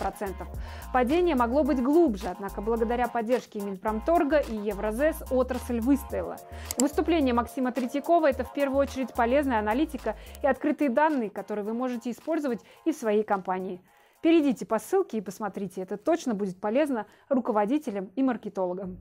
Падение 0.93 1.35
могло 1.35 1.65
быть 1.65 1.83
глубже, 1.83 2.29
однако 2.29 2.61
благодаря 2.61 3.09
поддержке 3.09 3.59
Минпромторга 3.59 4.37
и 4.37 4.55
Евразес 4.55 5.21
отрасль 5.29 5.81
выстояла. 5.81 6.37
Выступление 6.77 7.33
Максима 7.33 7.73
Третьякова– 7.73 8.27
это 8.29 8.45
в 8.45 8.53
первую 8.53 8.79
очередь 8.79 9.13
полезная 9.13 9.59
аналитика 9.59 10.15
и 10.41 10.47
открытые 10.47 10.89
данные, 10.89 11.29
которые 11.29 11.65
вы 11.65 11.73
можете 11.73 12.09
использовать 12.09 12.61
и 12.85 12.93
в 12.93 12.95
своей 12.95 13.23
компании. 13.23 13.81
Перейдите 14.21 14.65
по 14.65 14.79
ссылке 14.79 15.17
и 15.17 15.21
посмотрите, 15.21 15.81
это 15.81 15.97
точно 15.97 16.33
будет 16.33 16.59
полезно 16.59 17.05
руководителям 17.29 18.11
и 18.15 18.23
маркетологам. 18.23 18.97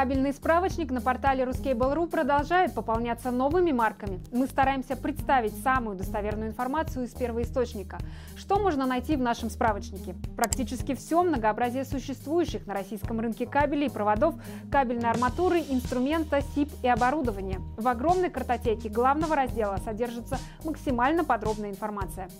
Кабельный 0.00 0.32
справочник 0.32 0.90
на 0.90 1.02
портале 1.02 1.44
Ruskable.ru 1.44 2.08
продолжает 2.08 2.72
пополняться 2.72 3.30
новыми 3.30 3.70
марками. 3.70 4.18
Мы 4.32 4.46
стараемся 4.46 4.96
представить 4.96 5.52
самую 5.62 5.94
достоверную 5.94 6.48
информацию 6.48 7.04
из 7.04 7.10
первоисточника. 7.10 7.98
Что 8.34 8.58
можно 8.58 8.86
найти 8.86 9.14
в 9.16 9.20
нашем 9.20 9.50
справочнике? 9.50 10.14
Практически 10.38 10.94
все 10.94 11.22
многообразие 11.22 11.84
существующих 11.84 12.66
на 12.66 12.72
российском 12.72 13.20
рынке 13.20 13.46
кабелей 13.46 13.88
и 13.88 13.90
проводов, 13.90 14.36
кабельной 14.72 15.10
арматуры, 15.10 15.58
инструмента, 15.58 16.40
СИП 16.54 16.72
и 16.82 16.88
оборудования. 16.88 17.60
В 17.76 17.86
огромной 17.86 18.30
картотеке 18.30 18.88
главного 18.88 19.36
раздела 19.36 19.76
содержится 19.84 20.38
максимально 20.64 21.24
подробная 21.24 21.68
информация. 21.68 22.30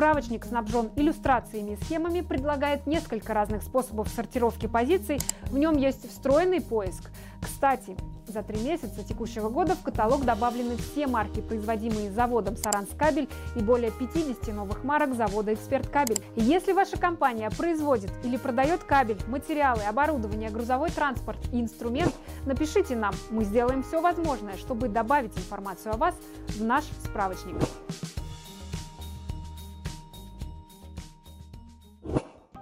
Справочник 0.00 0.46
снабжен 0.46 0.88
иллюстрациями 0.96 1.72
и 1.72 1.76
схемами, 1.76 2.22
предлагает 2.22 2.86
несколько 2.86 3.34
разных 3.34 3.62
способов 3.62 4.08
сортировки 4.08 4.64
позиций. 4.64 5.20
В 5.50 5.58
нем 5.58 5.76
есть 5.76 6.10
встроенный 6.10 6.62
поиск. 6.62 7.10
Кстати, 7.42 7.94
за 8.26 8.42
три 8.42 8.62
месяца 8.62 9.04
текущего 9.04 9.50
года 9.50 9.74
в 9.74 9.82
каталог 9.82 10.24
добавлены 10.24 10.78
все 10.78 11.06
марки, 11.06 11.42
производимые 11.42 12.10
заводом 12.10 12.56
«Саранскабель» 12.56 13.28
и 13.54 13.58
более 13.58 13.90
50 13.90 14.54
новых 14.54 14.84
марок 14.84 15.14
завода 15.14 15.52
«Эксперт 15.52 15.86
Кабель». 15.88 16.24
Если 16.34 16.72
ваша 16.72 16.96
компания 16.96 17.50
производит 17.50 18.10
или 18.24 18.38
продает 18.38 18.82
кабель, 18.84 19.20
материалы, 19.26 19.82
оборудование, 19.82 20.48
грузовой 20.48 20.88
транспорт 20.88 21.40
и 21.52 21.60
инструмент, 21.60 22.14
напишите 22.46 22.96
нам. 22.96 23.12
Мы 23.28 23.44
сделаем 23.44 23.82
все 23.82 24.00
возможное, 24.00 24.56
чтобы 24.56 24.88
добавить 24.88 25.36
информацию 25.36 25.92
о 25.92 25.98
вас 25.98 26.14
в 26.48 26.64
наш 26.64 26.84
справочник. 27.04 27.56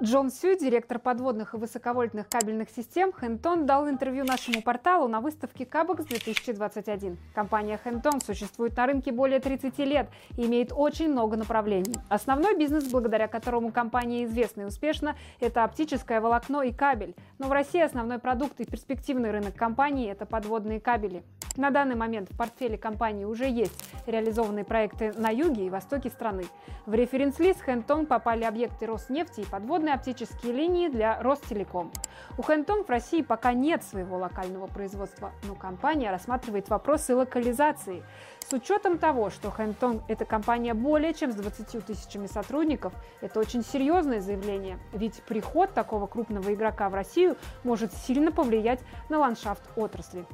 Джон 0.00 0.31
Сю, 0.31 0.57
директор 0.57 1.00
подводных 1.00 1.55
и 1.55 1.57
высоковольтных 1.57 2.28
кабельных 2.28 2.71
систем, 2.71 3.11
Хэнтон 3.11 3.67
дал 3.67 3.88
интервью 3.88 4.25
нашему 4.25 4.62
порталу 4.62 5.09
на 5.09 5.21
выставке 5.21 5.67
Кабекс 5.67 6.05
2021. 6.05 7.19
Компания 7.35 7.81
Хэнтон 7.83 8.21
существует 8.21 8.76
на 8.76 8.87
рынке 8.87 9.11
более 9.11 9.40
30 9.40 9.76
лет 9.78 10.09
и 10.37 10.47
имеет 10.47 10.73
очень 10.73 11.11
много 11.11 11.37
направлений. 11.37 11.97
Основной 12.09 12.57
бизнес, 12.57 12.85
благодаря 12.85 13.26
которому 13.26 13.73
компания 13.73 14.25
известна 14.25 14.62
и 14.62 14.64
успешна, 14.67 15.17
это 15.40 15.64
оптическое 15.64 16.21
волокно 16.21 16.62
и 16.62 16.73
кабель. 16.73 17.17
Но 17.38 17.49
в 17.49 17.52
России 17.52 17.81
основной 17.81 18.21
продукт 18.21 18.61
и 18.61 18.64
перспективный 18.67 19.33
рынок 19.33 19.57
компании– 19.57 20.09
это 20.12 20.26
подводные 20.26 20.78
кабели. 20.78 21.25
На 21.57 21.71
данный 21.71 21.97
момент 21.97 22.31
в 22.31 22.37
портфеле 22.37 22.78
компании 22.78 23.25
уже 23.25 23.49
есть 23.49 23.85
реализованные 24.07 24.64
проекты 24.64 25.12
на 25.17 25.31
юге 25.31 25.67
и 25.67 25.71
востоке 25.71 26.09
страны. 26.09 26.45
В 26.87 26.95
референс-лист 26.95 27.62
Хэнтон 27.62 28.07
попали 28.07 28.45
объекты 28.45 28.87
Роснефти 28.87 29.40
и 29.40 29.45
подводные 29.45 29.88
оптические 29.95 30.52
линии 30.52 30.88
для 30.88 31.21
Ростелеком. 31.23 31.90
У 32.37 32.42
Хэнтон 32.42 32.85
в 32.85 32.88
России 32.88 33.23
пока 33.23 33.52
нет 33.52 33.83
своего 33.83 34.16
локального 34.16 34.66
производства, 34.66 35.33
но 35.45 35.54
компания 35.54 36.11
рассматривает 36.11 36.68
вопросы 36.68 37.14
локализации. 37.14 38.02
С 38.47 38.52
учетом 38.52 38.99
того, 38.99 39.30
что 39.30 39.50
Хэнтон– 39.50 40.02
это 40.09 40.25
компания 40.25 40.75
более 40.75 41.12
чем 41.14 41.33
с 41.33 41.35
20 41.35 41.85
тысячами 41.85 42.26
сотрудников, 42.26 42.92
это 43.21 43.40
очень 43.40 43.64
серьезное 43.64 44.21
заявление, 44.21 44.78
ведь 44.92 45.23
приход 45.25 45.75
такого 45.75 46.07
крупного 46.07 46.54
игрока 46.54 46.88
в 46.88 46.95
Россию 46.95 47.37
может 47.64 47.92
сильно 47.92 48.33
повлиять 48.33 48.80
на 49.09 49.18
ландшафт 49.18 49.62
отрасли. 49.76 50.25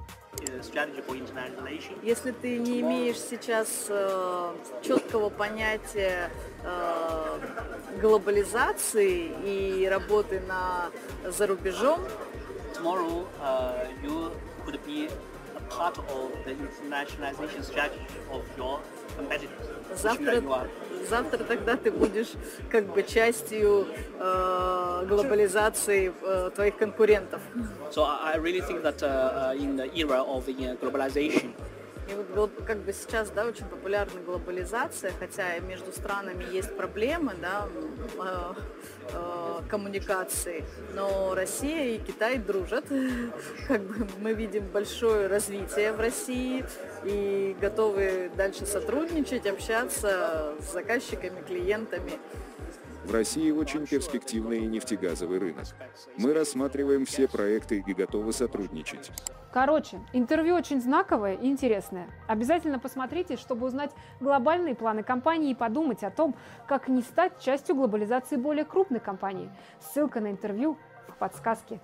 Если 2.03 2.31
ты 2.33 2.59
не 2.59 2.81
имеешь 2.81 3.19
сейчас 3.19 3.87
э, 3.89 4.55
четкого 4.83 5.31
понятия 5.31 6.31
э, 6.63 7.39
глобализации 8.01 9.33
и 9.45 9.87
работы 9.89 10.41
на, 10.41 10.91
за 11.25 11.47
рубежом, 11.47 12.01
tomorrow 12.75 13.27
uh, 13.41 13.87
you 14.03 14.33
could 14.65 14.79
be 14.85 15.09
a 15.57 15.61
part 15.71 15.97
of 15.99 16.31
the 16.45 16.53
internationalization 16.53 17.63
strategy 17.63 18.07
of 18.31 18.43
your 18.57 18.81
competitors. 19.17 19.69
Завтра, 19.97 20.43
завтра 21.09 21.39
тогда 21.45 21.77
ты 21.77 21.91
будешь 21.91 22.33
как 22.71 22.87
бы 22.87 23.03
частью 23.03 23.87
э, 24.19 25.07
глобализации 25.09 26.13
э, 26.23 26.51
твоих 26.55 26.77
конкурентов. 26.77 27.41
So 27.91 28.05
I 28.05 28.37
really 28.37 28.61
think 28.61 28.83
that 28.83 29.03
uh, 29.03 29.55
in 29.57 29.77
the 29.77 29.91
era 29.95 30.23
of 30.23 30.47
the 30.47 30.77
globalization, 30.81 31.55
И 32.09 32.15
вот 32.35 32.51
как 32.67 32.79
бы 32.79 32.93
сейчас, 32.93 33.31
да, 33.31 33.47
очень 33.47 33.65
популярна 33.65 34.21
глобализация, 34.21 35.13
хотя 35.19 35.59
между 35.61 35.91
странами 35.91 36.45
есть 36.53 36.77
проблемы, 36.77 37.33
да, 37.41 37.67
э, 38.19 38.53
э, 39.11 39.61
коммуникации, 39.71 40.65
но 40.95 41.35
Россия 41.35 41.97
и 41.97 41.99
Китай 41.99 42.37
дружат. 42.37 42.85
Как 43.69 43.81
бы 43.81 44.07
мы 44.19 44.35
видим 44.35 44.67
большое 44.67 45.29
развитие 45.29 45.93
в 45.93 46.01
России 46.01 46.65
и 47.05 47.57
готовы 47.61 48.31
дальше 48.37 48.67
сотрудничать, 48.67 49.47
общаться 49.47 50.55
с 50.61 50.73
заказчиками, 50.73 51.41
клиентами. 51.47 52.13
В 53.05 53.13
России 53.13 53.51
очень 53.51 53.87
перспективный 53.87 54.61
нефтегазовый 54.61 55.39
рынок. 55.39 55.67
Мы 56.17 56.33
рассматриваем 56.33 57.05
все 57.05 57.29
проекты 57.29 57.85
и 57.87 57.95
готовы 57.95 58.33
сотрудничать. 58.33 59.11
Короче, 59.53 60.01
интервью 60.15 60.57
очень 60.57 60.81
знаковое 60.81 61.35
и 61.35 61.47
интересное. 61.47 62.09
Обязательно 62.27 62.79
посмотрите, 62.79 63.37
чтобы 63.37 63.67
узнать 63.67 63.93
глобальные 64.21 64.75
планы 64.75 65.03
компании 65.03 65.51
и 65.51 65.55
подумать 65.55 66.03
о 66.03 66.11
том, 66.11 66.35
как 66.67 66.89
не 66.89 67.03
стать 67.03 67.39
частью 67.41 67.77
глобализации 67.77 68.37
более 68.37 68.65
крупной 68.65 69.01
компании. 69.01 69.51
Ссылка 69.81 70.21
на 70.21 70.31
интервью 70.31 70.79
в 71.09 71.19
подсказке. 71.19 71.81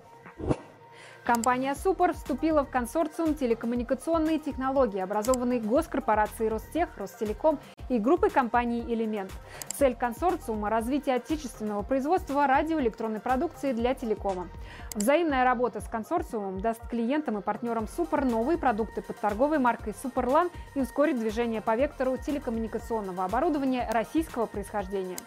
Компания 1.23 1.75
Супер 1.75 2.13
вступила 2.13 2.65
в 2.65 2.71
консорциум 2.71 3.35
телекоммуникационные 3.35 4.39
технологии, 4.39 4.99
образованный 4.99 5.59
госкорпорацией 5.59 6.49
Ростех, 6.49 6.89
Ростелеком 6.97 7.59
и 7.89 7.99
группой 7.99 8.31
компаний 8.31 8.83
«Элемент». 8.87 9.31
Цель 9.77 9.95
консорциума– 9.95 10.69
развитие 10.71 11.15
отечественного 11.15 11.83
производства 11.83 12.47
радиоэлектронной 12.47 13.19
продукции 13.19 13.71
для 13.71 13.93
телекома. 13.93 14.47
Взаимная 14.95 15.45
работа 15.45 15.79
с 15.79 15.87
консорциумом 15.87 16.59
даст 16.59 16.81
клиентам 16.89 17.37
и 17.37 17.41
партнерам 17.41 17.87
Супер 17.87 18.25
новые 18.25 18.57
продукты 18.57 19.03
под 19.03 19.19
торговой 19.19 19.59
маркой 19.59 19.93
Суперлан 20.01 20.49
и 20.73 20.81
ускорит 20.81 21.19
движение 21.19 21.61
по 21.61 21.75
вектору 21.75 22.17
телекоммуникационного 22.17 23.25
оборудования 23.25 23.87
российского 23.91 24.47
происхождения. 24.47 25.17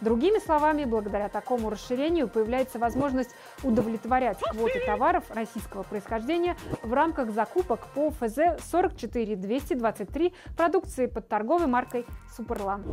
Другими 0.00 0.38
словами, 0.38 0.84
благодаря 0.84 1.28
такому 1.28 1.68
расширению 1.68 2.28
появляется 2.28 2.78
возможность 2.78 3.30
удовлетворять 3.62 4.38
квоты 4.38 4.80
товаров 4.86 5.24
российского 5.30 5.82
происхождения 5.82 6.56
в 6.82 6.92
рамках 6.92 7.30
закупок 7.32 7.86
по 7.94 8.10
ФЗ 8.10 8.62
44223 8.70 10.34
продукции 10.56 11.06
под 11.06 11.28
торговой 11.28 11.66
маркой 11.66 12.06
Суперлан. 12.34 12.84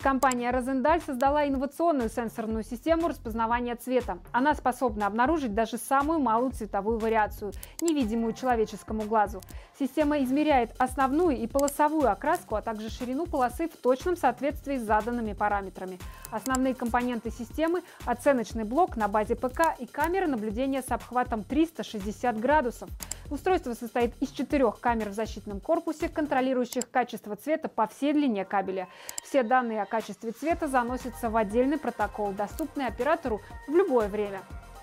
Компания 0.00 0.50
Розендаль 0.50 1.00
создала 1.00 1.46
инновационную 1.46 2.10
сенсорную 2.10 2.64
систему 2.64 3.08
распознавания 3.08 3.76
цвета. 3.76 4.18
Она 4.32 4.54
способна 4.54 5.06
обнаружить 5.06 5.54
даже 5.54 5.78
самую 5.78 6.18
малую 6.18 6.52
цветовую 6.52 6.98
вариацию, 6.98 7.52
невидимую 7.80 8.32
человеческому 8.34 9.02
глазу. 9.04 9.40
Система 9.78 10.22
измеряет 10.22 10.74
основную 10.78 11.38
и 11.38 11.46
полосовую 11.46 12.10
окраску, 12.10 12.56
а 12.56 12.62
также 12.62 12.90
ширину 12.90 13.26
полосы 13.26 13.68
в 13.68 13.76
точном 13.76 14.16
соответствии 14.16 14.76
с 14.76 14.82
заданными 14.82 15.32
параметрами. 15.32 15.98
Основные 16.32 16.74
компоненты 16.74 17.30
системы– 17.30 17.82
оценочный 18.06 18.64
блок 18.64 18.96
на 18.96 19.06
базе 19.06 19.36
ПК 19.36 19.76
и 19.78 19.86
камеры 19.86 20.26
наблюдения 20.26 20.80
с 20.80 20.90
обхватом 20.90 21.44
360 21.44 22.40
градусов. 22.40 22.88
Устройство 23.30 23.74
состоит 23.74 24.14
из 24.20 24.30
четырех 24.30 24.80
камер 24.80 25.10
в 25.10 25.12
защитном 25.12 25.60
корпусе, 25.60 26.08
контролирующих 26.08 26.90
качество 26.90 27.36
цвета 27.36 27.68
по 27.68 27.86
всей 27.86 28.14
длине 28.14 28.46
кабеля. 28.46 28.88
Все 29.22 29.42
данные 29.42 29.82
о 29.82 29.86
качестве 29.86 30.32
цвета 30.32 30.68
заносятся 30.68 31.28
в 31.28 31.36
отдельный 31.36 31.78
протокол, 31.78 32.32
доступный 32.32 32.86
оператору 32.86 33.42
в 33.68 33.76
любое 33.76 34.08
время. 34.08 34.40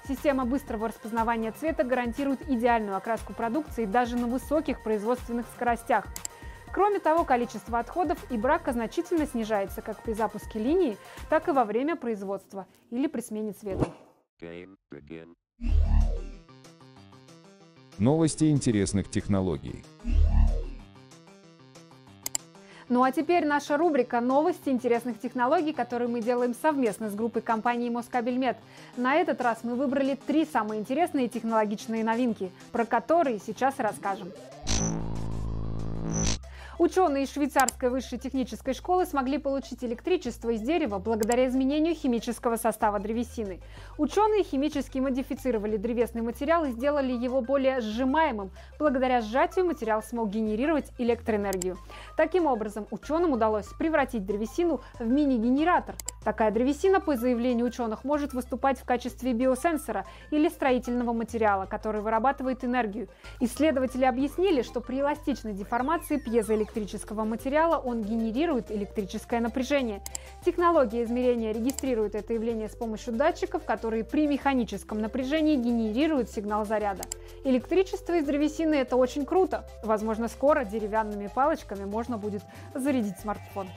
Система 0.08 0.46
быстрого 0.46 0.88
распознавания 0.89 1.51
цвета 1.51 1.84
гарантирует 1.84 2.48
идеальную 2.48 2.96
окраску 2.96 3.34
продукции 3.34 3.86
даже 3.86 4.18
на 4.18 4.27
высоких 4.27 4.84
производственных 4.84 5.48
скоростях. 5.56 6.06
Кроме 6.74 7.00
того, 7.00 7.26
количество 7.26 7.80
отходов 7.80 8.20
и 8.32 8.38
брака 8.38 8.72
значительно 8.72 9.26
снижается 9.26 9.82
как 9.82 10.02
при 10.04 10.14
запуске 10.14 10.60
линии, 10.60 10.98
так 11.30 11.48
и 11.48 11.52
во 11.52 11.66
время 11.66 11.96
производства 11.96 12.68
или 12.92 13.08
при 13.08 13.22
смене 13.22 13.54
цвета. 13.54 13.86
Новости 17.98 18.50
интересных 18.50 19.10
технологий. 19.10 19.84
Ну 22.88 23.04
а 23.04 23.12
теперь 23.12 23.46
наша 23.46 23.78
рубрика 23.78 24.20
«Новости 24.20 24.70
интересных 24.70 25.20
технологий», 25.20 25.74
которую 25.74 26.10
мы 26.10 26.22
делаем 26.22 26.56
совместно 26.56 27.10
с 27.10 27.14
группой 27.14 27.44
компании 27.44 27.90
Москабельмет. 27.90 28.58
На 28.98 29.16
этот 29.16 29.42
раз 29.42 29.60
мы 29.64 29.76
выбрали 29.76 30.16
три 30.16 30.44
самые 30.44 30.82
интересные 30.82 31.28
технологичные 31.28 32.04
новинки, 32.04 32.52
про 32.72 32.86
которые 32.86 33.38
сейчас 33.38 33.76
расскажем. 33.78 34.32
Ученые 36.80 37.26
из 37.26 37.34
швейцарской 37.34 37.90
высшей 37.90 38.18
технической 38.18 38.74
школы 38.74 39.06
смогли 39.06 39.38
получить 39.38 39.84
электричество 39.84 40.50
из 40.52 40.62
дерева 40.62 40.98
благодаря 40.98 41.46
изменению 41.46 41.94
химического 41.94 42.56
состава 42.56 43.00
древесины. 43.00 43.60
Ученые 43.98 44.46
химически 44.46 45.00
модифицировали 45.00 45.76
древесный 45.76 46.22
материал 46.22 46.63
и 46.63 46.72
сделали 46.72 47.12
его 47.12 47.42
более 47.42 47.82
сжимаемым. 47.82 48.52
Благодаря 48.80 49.20
сжатию 49.20 49.65
материал 49.65 50.02
смог 50.02 50.30
генерировать 50.30 50.86
электроэнергию. 50.98 51.78
Таким 52.15 52.46
образом, 52.46 52.88
ученым 52.92 53.34
удалось 53.34 53.68
превратить 53.78 54.26
древесину 54.26 54.80
в 55.00 55.06
мини-генератор. 55.06 55.96
Такая 56.24 56.50
древесина, 56.50 57.02
по 57.02 57.18
заявлению 57.18 57.65
ученых, 57.65 58.06
может 58.06 58.32
выступать 58.32 58.80
в 58.80 58.86
качестве 58.86 59.34
биосенсора 59.34 60.06
или 60.32 60.48
строительного 60.48 61.12
материала, 61.12 61.65
который 61.65 62.00
вырабатывает 62.00 62.63
энергию. 62.63 63.10
Исследователи 63.42 64.06
объяснили, 64.06 64.62
что 64.62 64.80
при 64.80 65.02
эластичной 65.02 65.52
деформации 65.52 66.15
пьезоэлектрического 66.15 66.68
электрического 66.69 67.23
материала 67.23 67.77
он 67.77 68.03
генерирует 68.03 68.71
электрическое 68.71 69.39
напряжение. 69.39 70.01
Технология 70.45 71.03
измерения 71.03 71.51
регистрирует 71.51 72.15
это 72.15 72.34
явление 72.34 72.69
с 72.69 72.75
помощью 72.75 73.13
датчиков, 73.13 73.63
которые 73.65 74.03
при 74.03 74.27
механическом 74.27 74.99
напряжении 74.99 75.55
генерируют 75.55 76.29
сигнал 76.29 76.65
заряда. 76.65 77.03
Электричество 77.43 78.13
из 78.17 78.25
древесины– 78.25 78.73
это 78.75 78.95
очень 78.95 79.25
круто. 79.25 79.67
Возможно, 79.84 80.27
скоро 80.27 80.63
деревянными 80.63 81.27
палочками 81.27 81.86
можно 81.86 82.17
будет 82.17 82.43
зарядить 82.75 83.19
смартфон. 83.19 83.67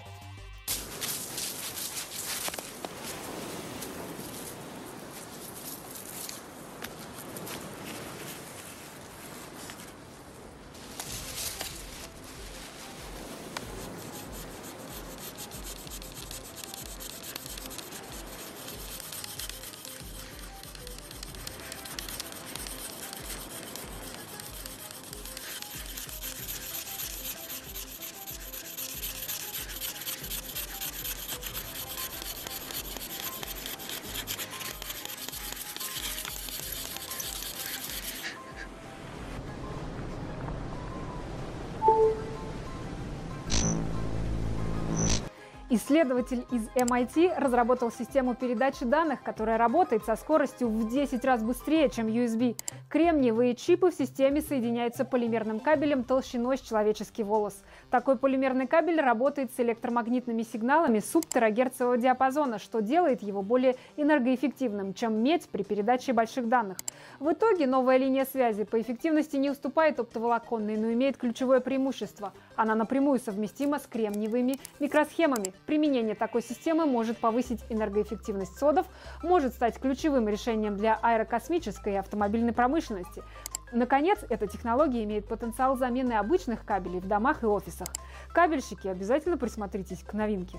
Исследователь 45.74 46.44
из 46.50 46.68
MIT 46.74 47.38
разработал 47.38 47.90
систему 47.90 48.34
передачи 48.34 48.84
данных, 48.84 49.22
которая 49.22 49.56
работает 49.56 50.04
со 50.04 50.16
скоростью 50.16 50.68
в 50.68 50.86
10 50.86 51.24
раз 51.24 51.42
быстрее, 51.42 51.88
чем 51.88 52.08
USB. 52.08 52.58
Кремниевые 52.90 53.54
чипы 53.54 53.90
в 53.90 53.94
системе 53.94 54.42
соединяются 54.42 55.06
полимерным 55.06 55.60
кабелем 55.60 56.04
толщиной 56.04 56.58
с 56.58 56.60
человеческий 56.60 57.22
волос. 57.22 57.62
Такой 57.90 58.18
полимерный 58.18 58.66
кабель 58.66 59.00
работает 59.00 59.50
с 59.56 59.60
электромагнитными 59.60 60.42
сигналами 60.42 60.98
субтерагерцового 60.98 61.96
диапазона, 61.96 62.58
что 62.58 62.82
делает 62.82 63.22
его 63.22 63.40
более 63.40 63.76
энергоэффективным, 63.96 64.92
чем 64.92 65.22
медь 65.22 65.48
при 65.48 65.62
передаче 65.62 66.12
больших 66.12 66.48
данных. 66.48 66.76
В 67.18 67.32
итоге 67.32 67.66
новая 67.66 67.96
линия 67.96 68.26
связи 68.26 68.64
по 68.64 68.78
эффективности 68.78 69.36
не 69.36 69.48
уступает 69.48 69.98
оптоволоконной, 70.00 70.76
но 70.76 70.92
имеет 70.92 71.16
ключевое 71.16 71.60
преимущество. 71.60 72.34
Она 72.56 72.74
напрямую 72.74 73.18
совместима 73.20 73.78
с 73.78 73.86
кремниевыми 73.86 74.58
микросхемами. 74.78 75.54
Применение 75.66 76.14
такой 76.14 76.42
системы 76.42 76.86
может 76.86 77.18
повысить 77.18 77.60
энергоэффективность 77.68 78.58
содов, 78.58 78.86
может 79.22 79.54
стать 79.54 79.78
ключевым 79.78 80.28
решением 80.28 80.76
для 80.76 80.98
аэрокосмической 81.00 81.94
и 81.94 81.96
автомобильной 81.96 82.52
промышленности. 82.52 83.22
Наконец, 83.72 84.18
эта 84.28 84.46
технология 84.46 85.02
имеет 85.04 85.26
потенциал 85.26 85.76
замены 85.76 86.12
обычных 86.12 86.64
кабелей 86.64 87.00
в 87.00 87.06
домах 87.06 87.42
и 87.42 87.46
офисах. 87.46 87.88
Кабельщики, 88.34 88.86
обязательно 88.86 89.38
присмотритесь 89.38 90.02
к 90.02 90.12
новинке. 90.12 90.58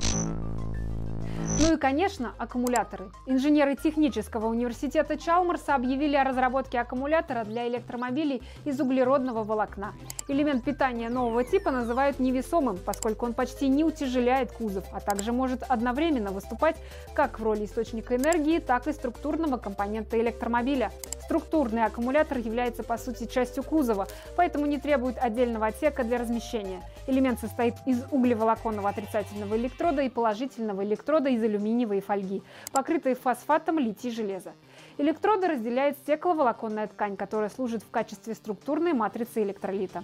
Ну 1.60 1.74
и, 1.74 1.78
конечно, 1.78 2.34
аккумуляторы. 2.38 3.12
Инженеры 3.26 3.76
технического 3.76 4.48
университета 4.48 5.18
Чалмарса 5.18 5.76
объявили 5.76 6.16
о 6.16 6.24
разработке 6.24 6.80
аккумулятора 6.80 7.44
для 7.44 7.68
электромобилей 7.68 8.42
из 8.66 8.80
углеродного 8.80 9.44
волокна. 9.44 9.94
Элемент 10.28 10.64
питания 10.64 11.10
нового 11.10 11.44
типа 11.44 11.72
называют 11.72 12.20
невесомым, 12.20 12.78
поскольку 12.78 13.26
он 13.26 13.34
почти 13.34 13.68
не 13.68 13.84
утяжеляет 13.84 14.52
кузов, 14.52 14.86
а 14.94 15.00
также 15.00 15.32
может 15.32 15.64
одновременно 15.64 16.32
выступать 16.32 16.78
как 17.14 17.40
в 17.40 17.44
роли 17.44 17.66
источника 17.66 18.16
энергии, 18.16 18.60
так 18.60 18.88
и 18.88 18.94
структурного 18.94 19.58
компонента 19.58 20.20
электромобиля. 20.20 20.92
Структурный 21.26 21.86
аккумулятор 21.86 22.38
является 22.38 22.84
по 22.84 22.98
сути 22.98 23.26
частью 23.26 23.64
кузова, 23.64 24.08
поэтому 24.36 24.66
не 24.66 24.78
требует 24.78 25.18
отдельного 25.18 25.68
отсека 25.68 26.04
для 26.04 26.18
размещения. 26.18 26.82
Элемент 27.08 27.40
состоит 27.40 27.76
из 27.86 28.04
углеволоконного 28.12 28.90
отрицательного 28.90 29.56
электрода 29.56 30.02
и 30.02 30.10
положительного 30.10 30.84
электрода 30.84 31.33
из 31.34 31.44
алюминиевой 31.44 32.02
фольги, 32.02 32.44
покрытой 32.72 33.16
фосфатом 33.16 33.80
литий-железа. 33.80 34.54
Электроды 34.98 35.48
разделяет 35.48 35.98
стекловолоконная 35.98 36.88
ткань, 36.88 37.18
которая 37.18 37.50
служит 37.50 37.84
в 37.84 37.90
качестве 37.90 38.34
структурной 38.36 38.94
матрицы 38.94 39.44
электролита. 39.44 40.04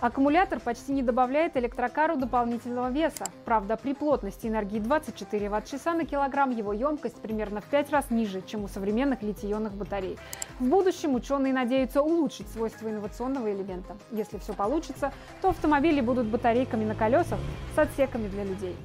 Аккумулятор 0.00 0.60
почти 0.60 0.92
не 0.92 1.02
добавляет 1.02 1.56
электрокару 1.56 2.16
дополнительного 2.16 2.90
веса. 2.90 3.24
Правда, 3.46 3.78
при 3.78 3.94
плотности 3.94 4.46
энергии 4.46 4.78
24 4.78 5.48
Вт-часа 5.48 5.94
на 5.94 6.04
килограмм 6.04 6.50
его 6.50 6.74
емкость 6.74 7.16
примерно 7.16 7.62
в 7.62 7.64
5 7.64 7.90
раз 7.90 8.10
ниже, 8.10 8.42
чем 8.46 8.64
у 8.64 8.68
современных 8.68 9.22
литий-ионных 9.22 9.72
батарей. 9.72 10.18
В 10.60 10.64
будущем 10.66 11.14
ученые 11.14 11.54
надеются 11.54 12.02
улучшить 12.02 12.48
свойства 12.48 12.88
инновационного 12.90 13.50
элемента. 13.50 13.96
Если 14.10 14.36
все 14.38 14.52
получится, 14.52 15.14
то 15.40 15.48
автомобили 15.48 16.02
будут 16.02 16.26
батарейками 16.26 16.84
на 16.84 16.94
колесах 16.94 17.38
с 17.74 17.78
отсеками 17.78 18.28
для 18.28 18.44
людей. 18.44 18.76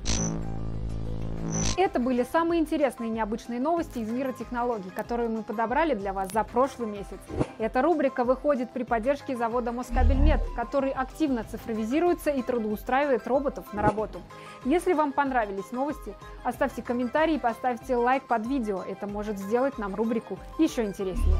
Это 1.77 1.99
были 1.99 2.23
самые 2.23 2.61
интересные 2.61 3.09
и 3.09 3.13
необычные 3.13 3.59
новости 3.59 3.99
из 3.99 4.09
мира 4.09 4.31
технологий, 4.31 4.89
которые 4.89 5.29
мы 5.29 5.43
подобрали 5.43 5.93
для 5.93 6.13
вас 6.13 6.31
за 6.31 6.43
прошлый 6.43 6.89
месяц. 6.89 7.19
Эта 7.57 7.81
рубрика 7.81 8.23
выходит 8.23 8.71
при 8.71 8.83
поддержке 8.83 9.35
завода 9.35 9.71
Москабельмет, 9.71 10.41
который 10.55 10.91
активно 10.91 11.43
цифровизируется 11.43 12.29
и 12.29 12.41
трудоустраивает 12.41 13.27
роботов 13.27 13.65
на 13.73 13.81
работу. 13.81 14.21
Если 14.65 14.93
вам 14.93 15.11
понравились 15.11 15.71
новости, 15.71 16.13
оставьте 16.43 16.81
комментарий 16.81 17.35
и 17.35 17.39
поставьте 17.39 17.95
лайк 17.95 18.23
под 18.27 18.45
видео. 18.45 18.83
Это 18.87 19.07
может 19.07 19.37
сделать 19.37 19.77
нам 19.77 19.95
рубрику 19.95 20.37
еще 20.59 20.83
интереснее. 20.83 21.35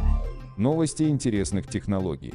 Новости 0.58 1.04
интересных 1.04 1.68
технологий. 1.68 2.34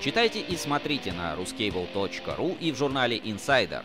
Читайте 0.00 0.40
и 0.40 0.56
смотрите 0.56 1.12
на 1.12 1.34
ruscable.ru 1.34 2.56
и 2.60 2.70
в 2.70 2.76
журнале 2.76 3.18
Insider. 3.18 3.82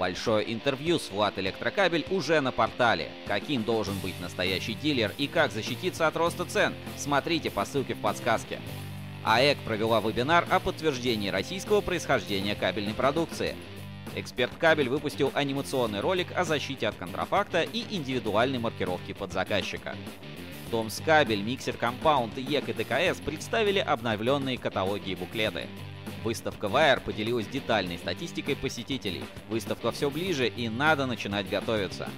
Большое 0.00 0.52
интервью 0.52 0.98
с 0.98 1.10
Влад 1.10 1.38
Электрокабель 1.38 2.04
уже 2.10 2.40
на 2.40 2.50
портале. 2.50 3.12
Каким 3.28 3.62
должен 3.62 3.96
быть 4.00 4.18
настоящий 4.20 4.74
дилер 4.74 5.12
и 5.16 5.28
как 5.28 5.52
защититься 5.52 6.08
от 6.08 6.16
роста 6.16 6.44
цен, 6.44 6.74
смотрите 6.96 7.52
по 7.52 7.64
ссылке 7.64 7.94
в 7.94 8.00
подсказке. 8.00 8.60
АЭК 9.22 9.58
провела 9.64 10.00
вебинар 10.00 10.44
о 10.50 10.58
подтверждении 10.58 11.28
российского 11.28 11.80
происхождения 11.80 12.56
кабельной 12.56 12.94
продукции. 12.94 13.54
Эксперт 14.16 14.52
Кабель 14.58 14.88
выпустил 14.88 15.30
анимационный 15.34 16.00
ролик 16.00 16.28
о 16.36 16.42
защите 16.44 16.88
от 16.88 16.96
контрафакта 16.96 17.62
и 17.62 17.84
индивидуальной 17.96 18.58
маркировки 18.58 19.12
под 19.12 19.32
заказчика. 19.32 19.94
Томскабель, 20.74 21.40
Mixer 21.40 21.76
Compound, 21.76 22.36
IEK 22.36 22.70
и 22.70 22.72
ДКС 22.72 23.20
представили 23.24 23.78
обновленные 23.78 24.58
каталоги 24.58 25.10
и 25.10 25.14
буклеты. 25.14 25.68
Выставка 26.24 26.66
Wire 26.66 27.00
поделилась 27.00 27.46
детальной 27.46 27.96
статистикой 27.96 28.56
посетителей. 28.56 29.22
Выставка 29.48 29.92
все 29.92 30.10
ближе 30.10 30.48
и 30.48 30.68
надо 30.68 31.06
начинать 31.06 31.48
готовиться. 31.48 32.08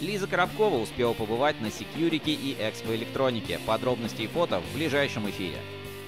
Лиза 0.00 0.26
Коробкова 0.26 0.78
успела 0.78 1.12
побывать 1.12 1.60
на 1.60 1.66
Securika 1.66 2.32
и 2.32 2.56
ExpoElectronica. 2.58 3.60
Подробности 3.66 4.22
и 4.22 4.26
фото 4.26 4.60
в 4.60 4.74
ближайшем 4.74 5.28
эфире. 5.28 5.58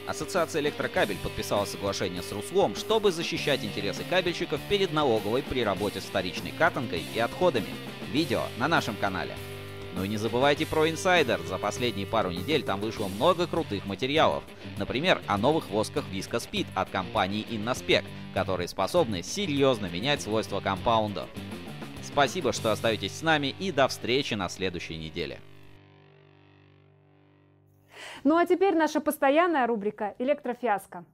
Ассоциация 0.07 0.62
Электрокабель 0.62 1.18
подписала 1.18 1.66
соглашение 1.66 2.23
с 2.23 2.33
Руслом, 2.33 2.77
чтобы 2.77 3.12
защищать 3.12 3.62
интересы 3.62 4.05
кабельщиков 4.09 4.59
перед 4.70 4.90
налоговой 4.94 5.42
при 5.42 5.62
работе 5.62 6.01
с 6.01 6.05
вторичной 6.05 6.53
катанкой 6.53 7.05
и 7.14 7.18
отходами. 7.18 7.68
Видео 8.11 8.44
на 8.57 8.68
нашем 8.68 8.97
канале. 8.97 9.35
Ну 9.94 10.02
и 10.02 10.09
не 10.09 10.16
забывайте 10.16 10.66
про 10.66 10.90
инсайдер. 10.90 11.40
За 11.46 11.57
последние 11.57 12.07
пару 12.07 12.30
недель 12.30 12.64
там 12.64 12.80
вышло 12.80 13.07
много 13.07 13.46
крутых 13.46 13.87
материалов. 13.87 14.42
Например, 14.76 15.22
о 15.28 15.38
новых 15.38 15.70
восках 15.70 16.04
Visco 16.12 16.38
Speed 16.38 16.66
от 16.74 16.90
компании 16.90 17.46
Innospec, 17.48 18.04
которые 18.35 18.66
способны 18.66 19.22
серьезно 19.22 19.87
менять 19.87 20.20
свойства 20.20 20.61
компаундов. 20.61 21.28
Спасибо, 22.02 22.52
что 22.52 22.72
остаетесь 22.72 23.16
с 23.18 23.22
нами 23.22 23.54
и 23.59 23.70
до 23.70 23.88
встречи 23.88 24.35
на 24.35 24.48
следующей 24.48 24.96
неделе. 24.96 25.40
Ну 28.24 28.37
а 28.37 28.46
теперь 28.46 28.74
наша 28.74 29.00
постоянная 29.00 29.66
рубрика 29.66 30.14
«Электрофиаско». 30.18 31.04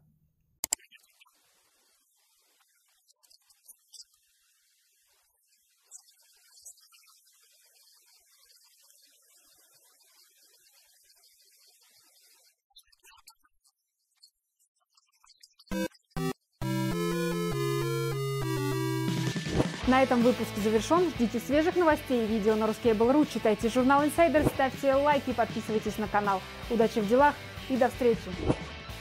На 19.90 20.04
этом 20.04 20.22
выпуск 20.22 20.50
завершен. 20.62 21.10
Ждите 21.10 21.40
свежих 21.40 21.74
новостей 21.74 22.24
и 22.24 22.26
видео 22.28 22.54
на 22.54 22.66
Ruskable.ru. 22.66 23.26
Читайте 23.28 23.68
журнал 23.68 24.04
Insider, 24.04 24.48
ставьте 24.54 24.94
лайки, 24.94 25.32
подписывайтесь 25.32 25.98
на 25.98 26.06
канал. 26.06 26.40
Удачи 26.70 27.00
в 27.00 27.08
делах 27.08 27.34
и 27.68 27.76
до 27.76 27.88
встречи! 27.88 28.30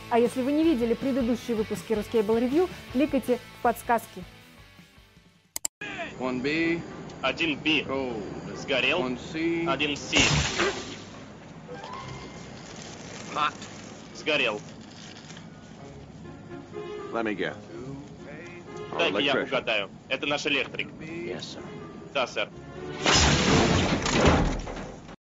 А 0.10 0.17
если 0.17 0.41
вы 0.41 0.52
не 0.52 0.63
видели 0.63 0.95
предыдущие 0.95 1.56
выпуски 1.56 1.93
Ruskable 1.93 2.41
Review, 2.41 2.67
кликайте 2.91 3.38
в 3.38 3.62
подсказки. 3.62 4.23
1B. 6.17 6.82
1B. 7.21 8.58
Сгорел. 8.58 9.02
1C. 9.04 9.65
1C. 9.65 10.17
Hot. 13.36 13.54
Сгорел. 14.15 14.60
Let 17.13 17.25
me 17.25 17.36
guess. 17.36 17.69
Дай-ка 19.00 19.20
я 19.20 19.42
угадаю. 19.42 19.90
Это 20.10 20.28
наш 20.28 20.46
электрик. 20.46 20.90
Да, 22.14 22.28
сэр. 22.28 22.50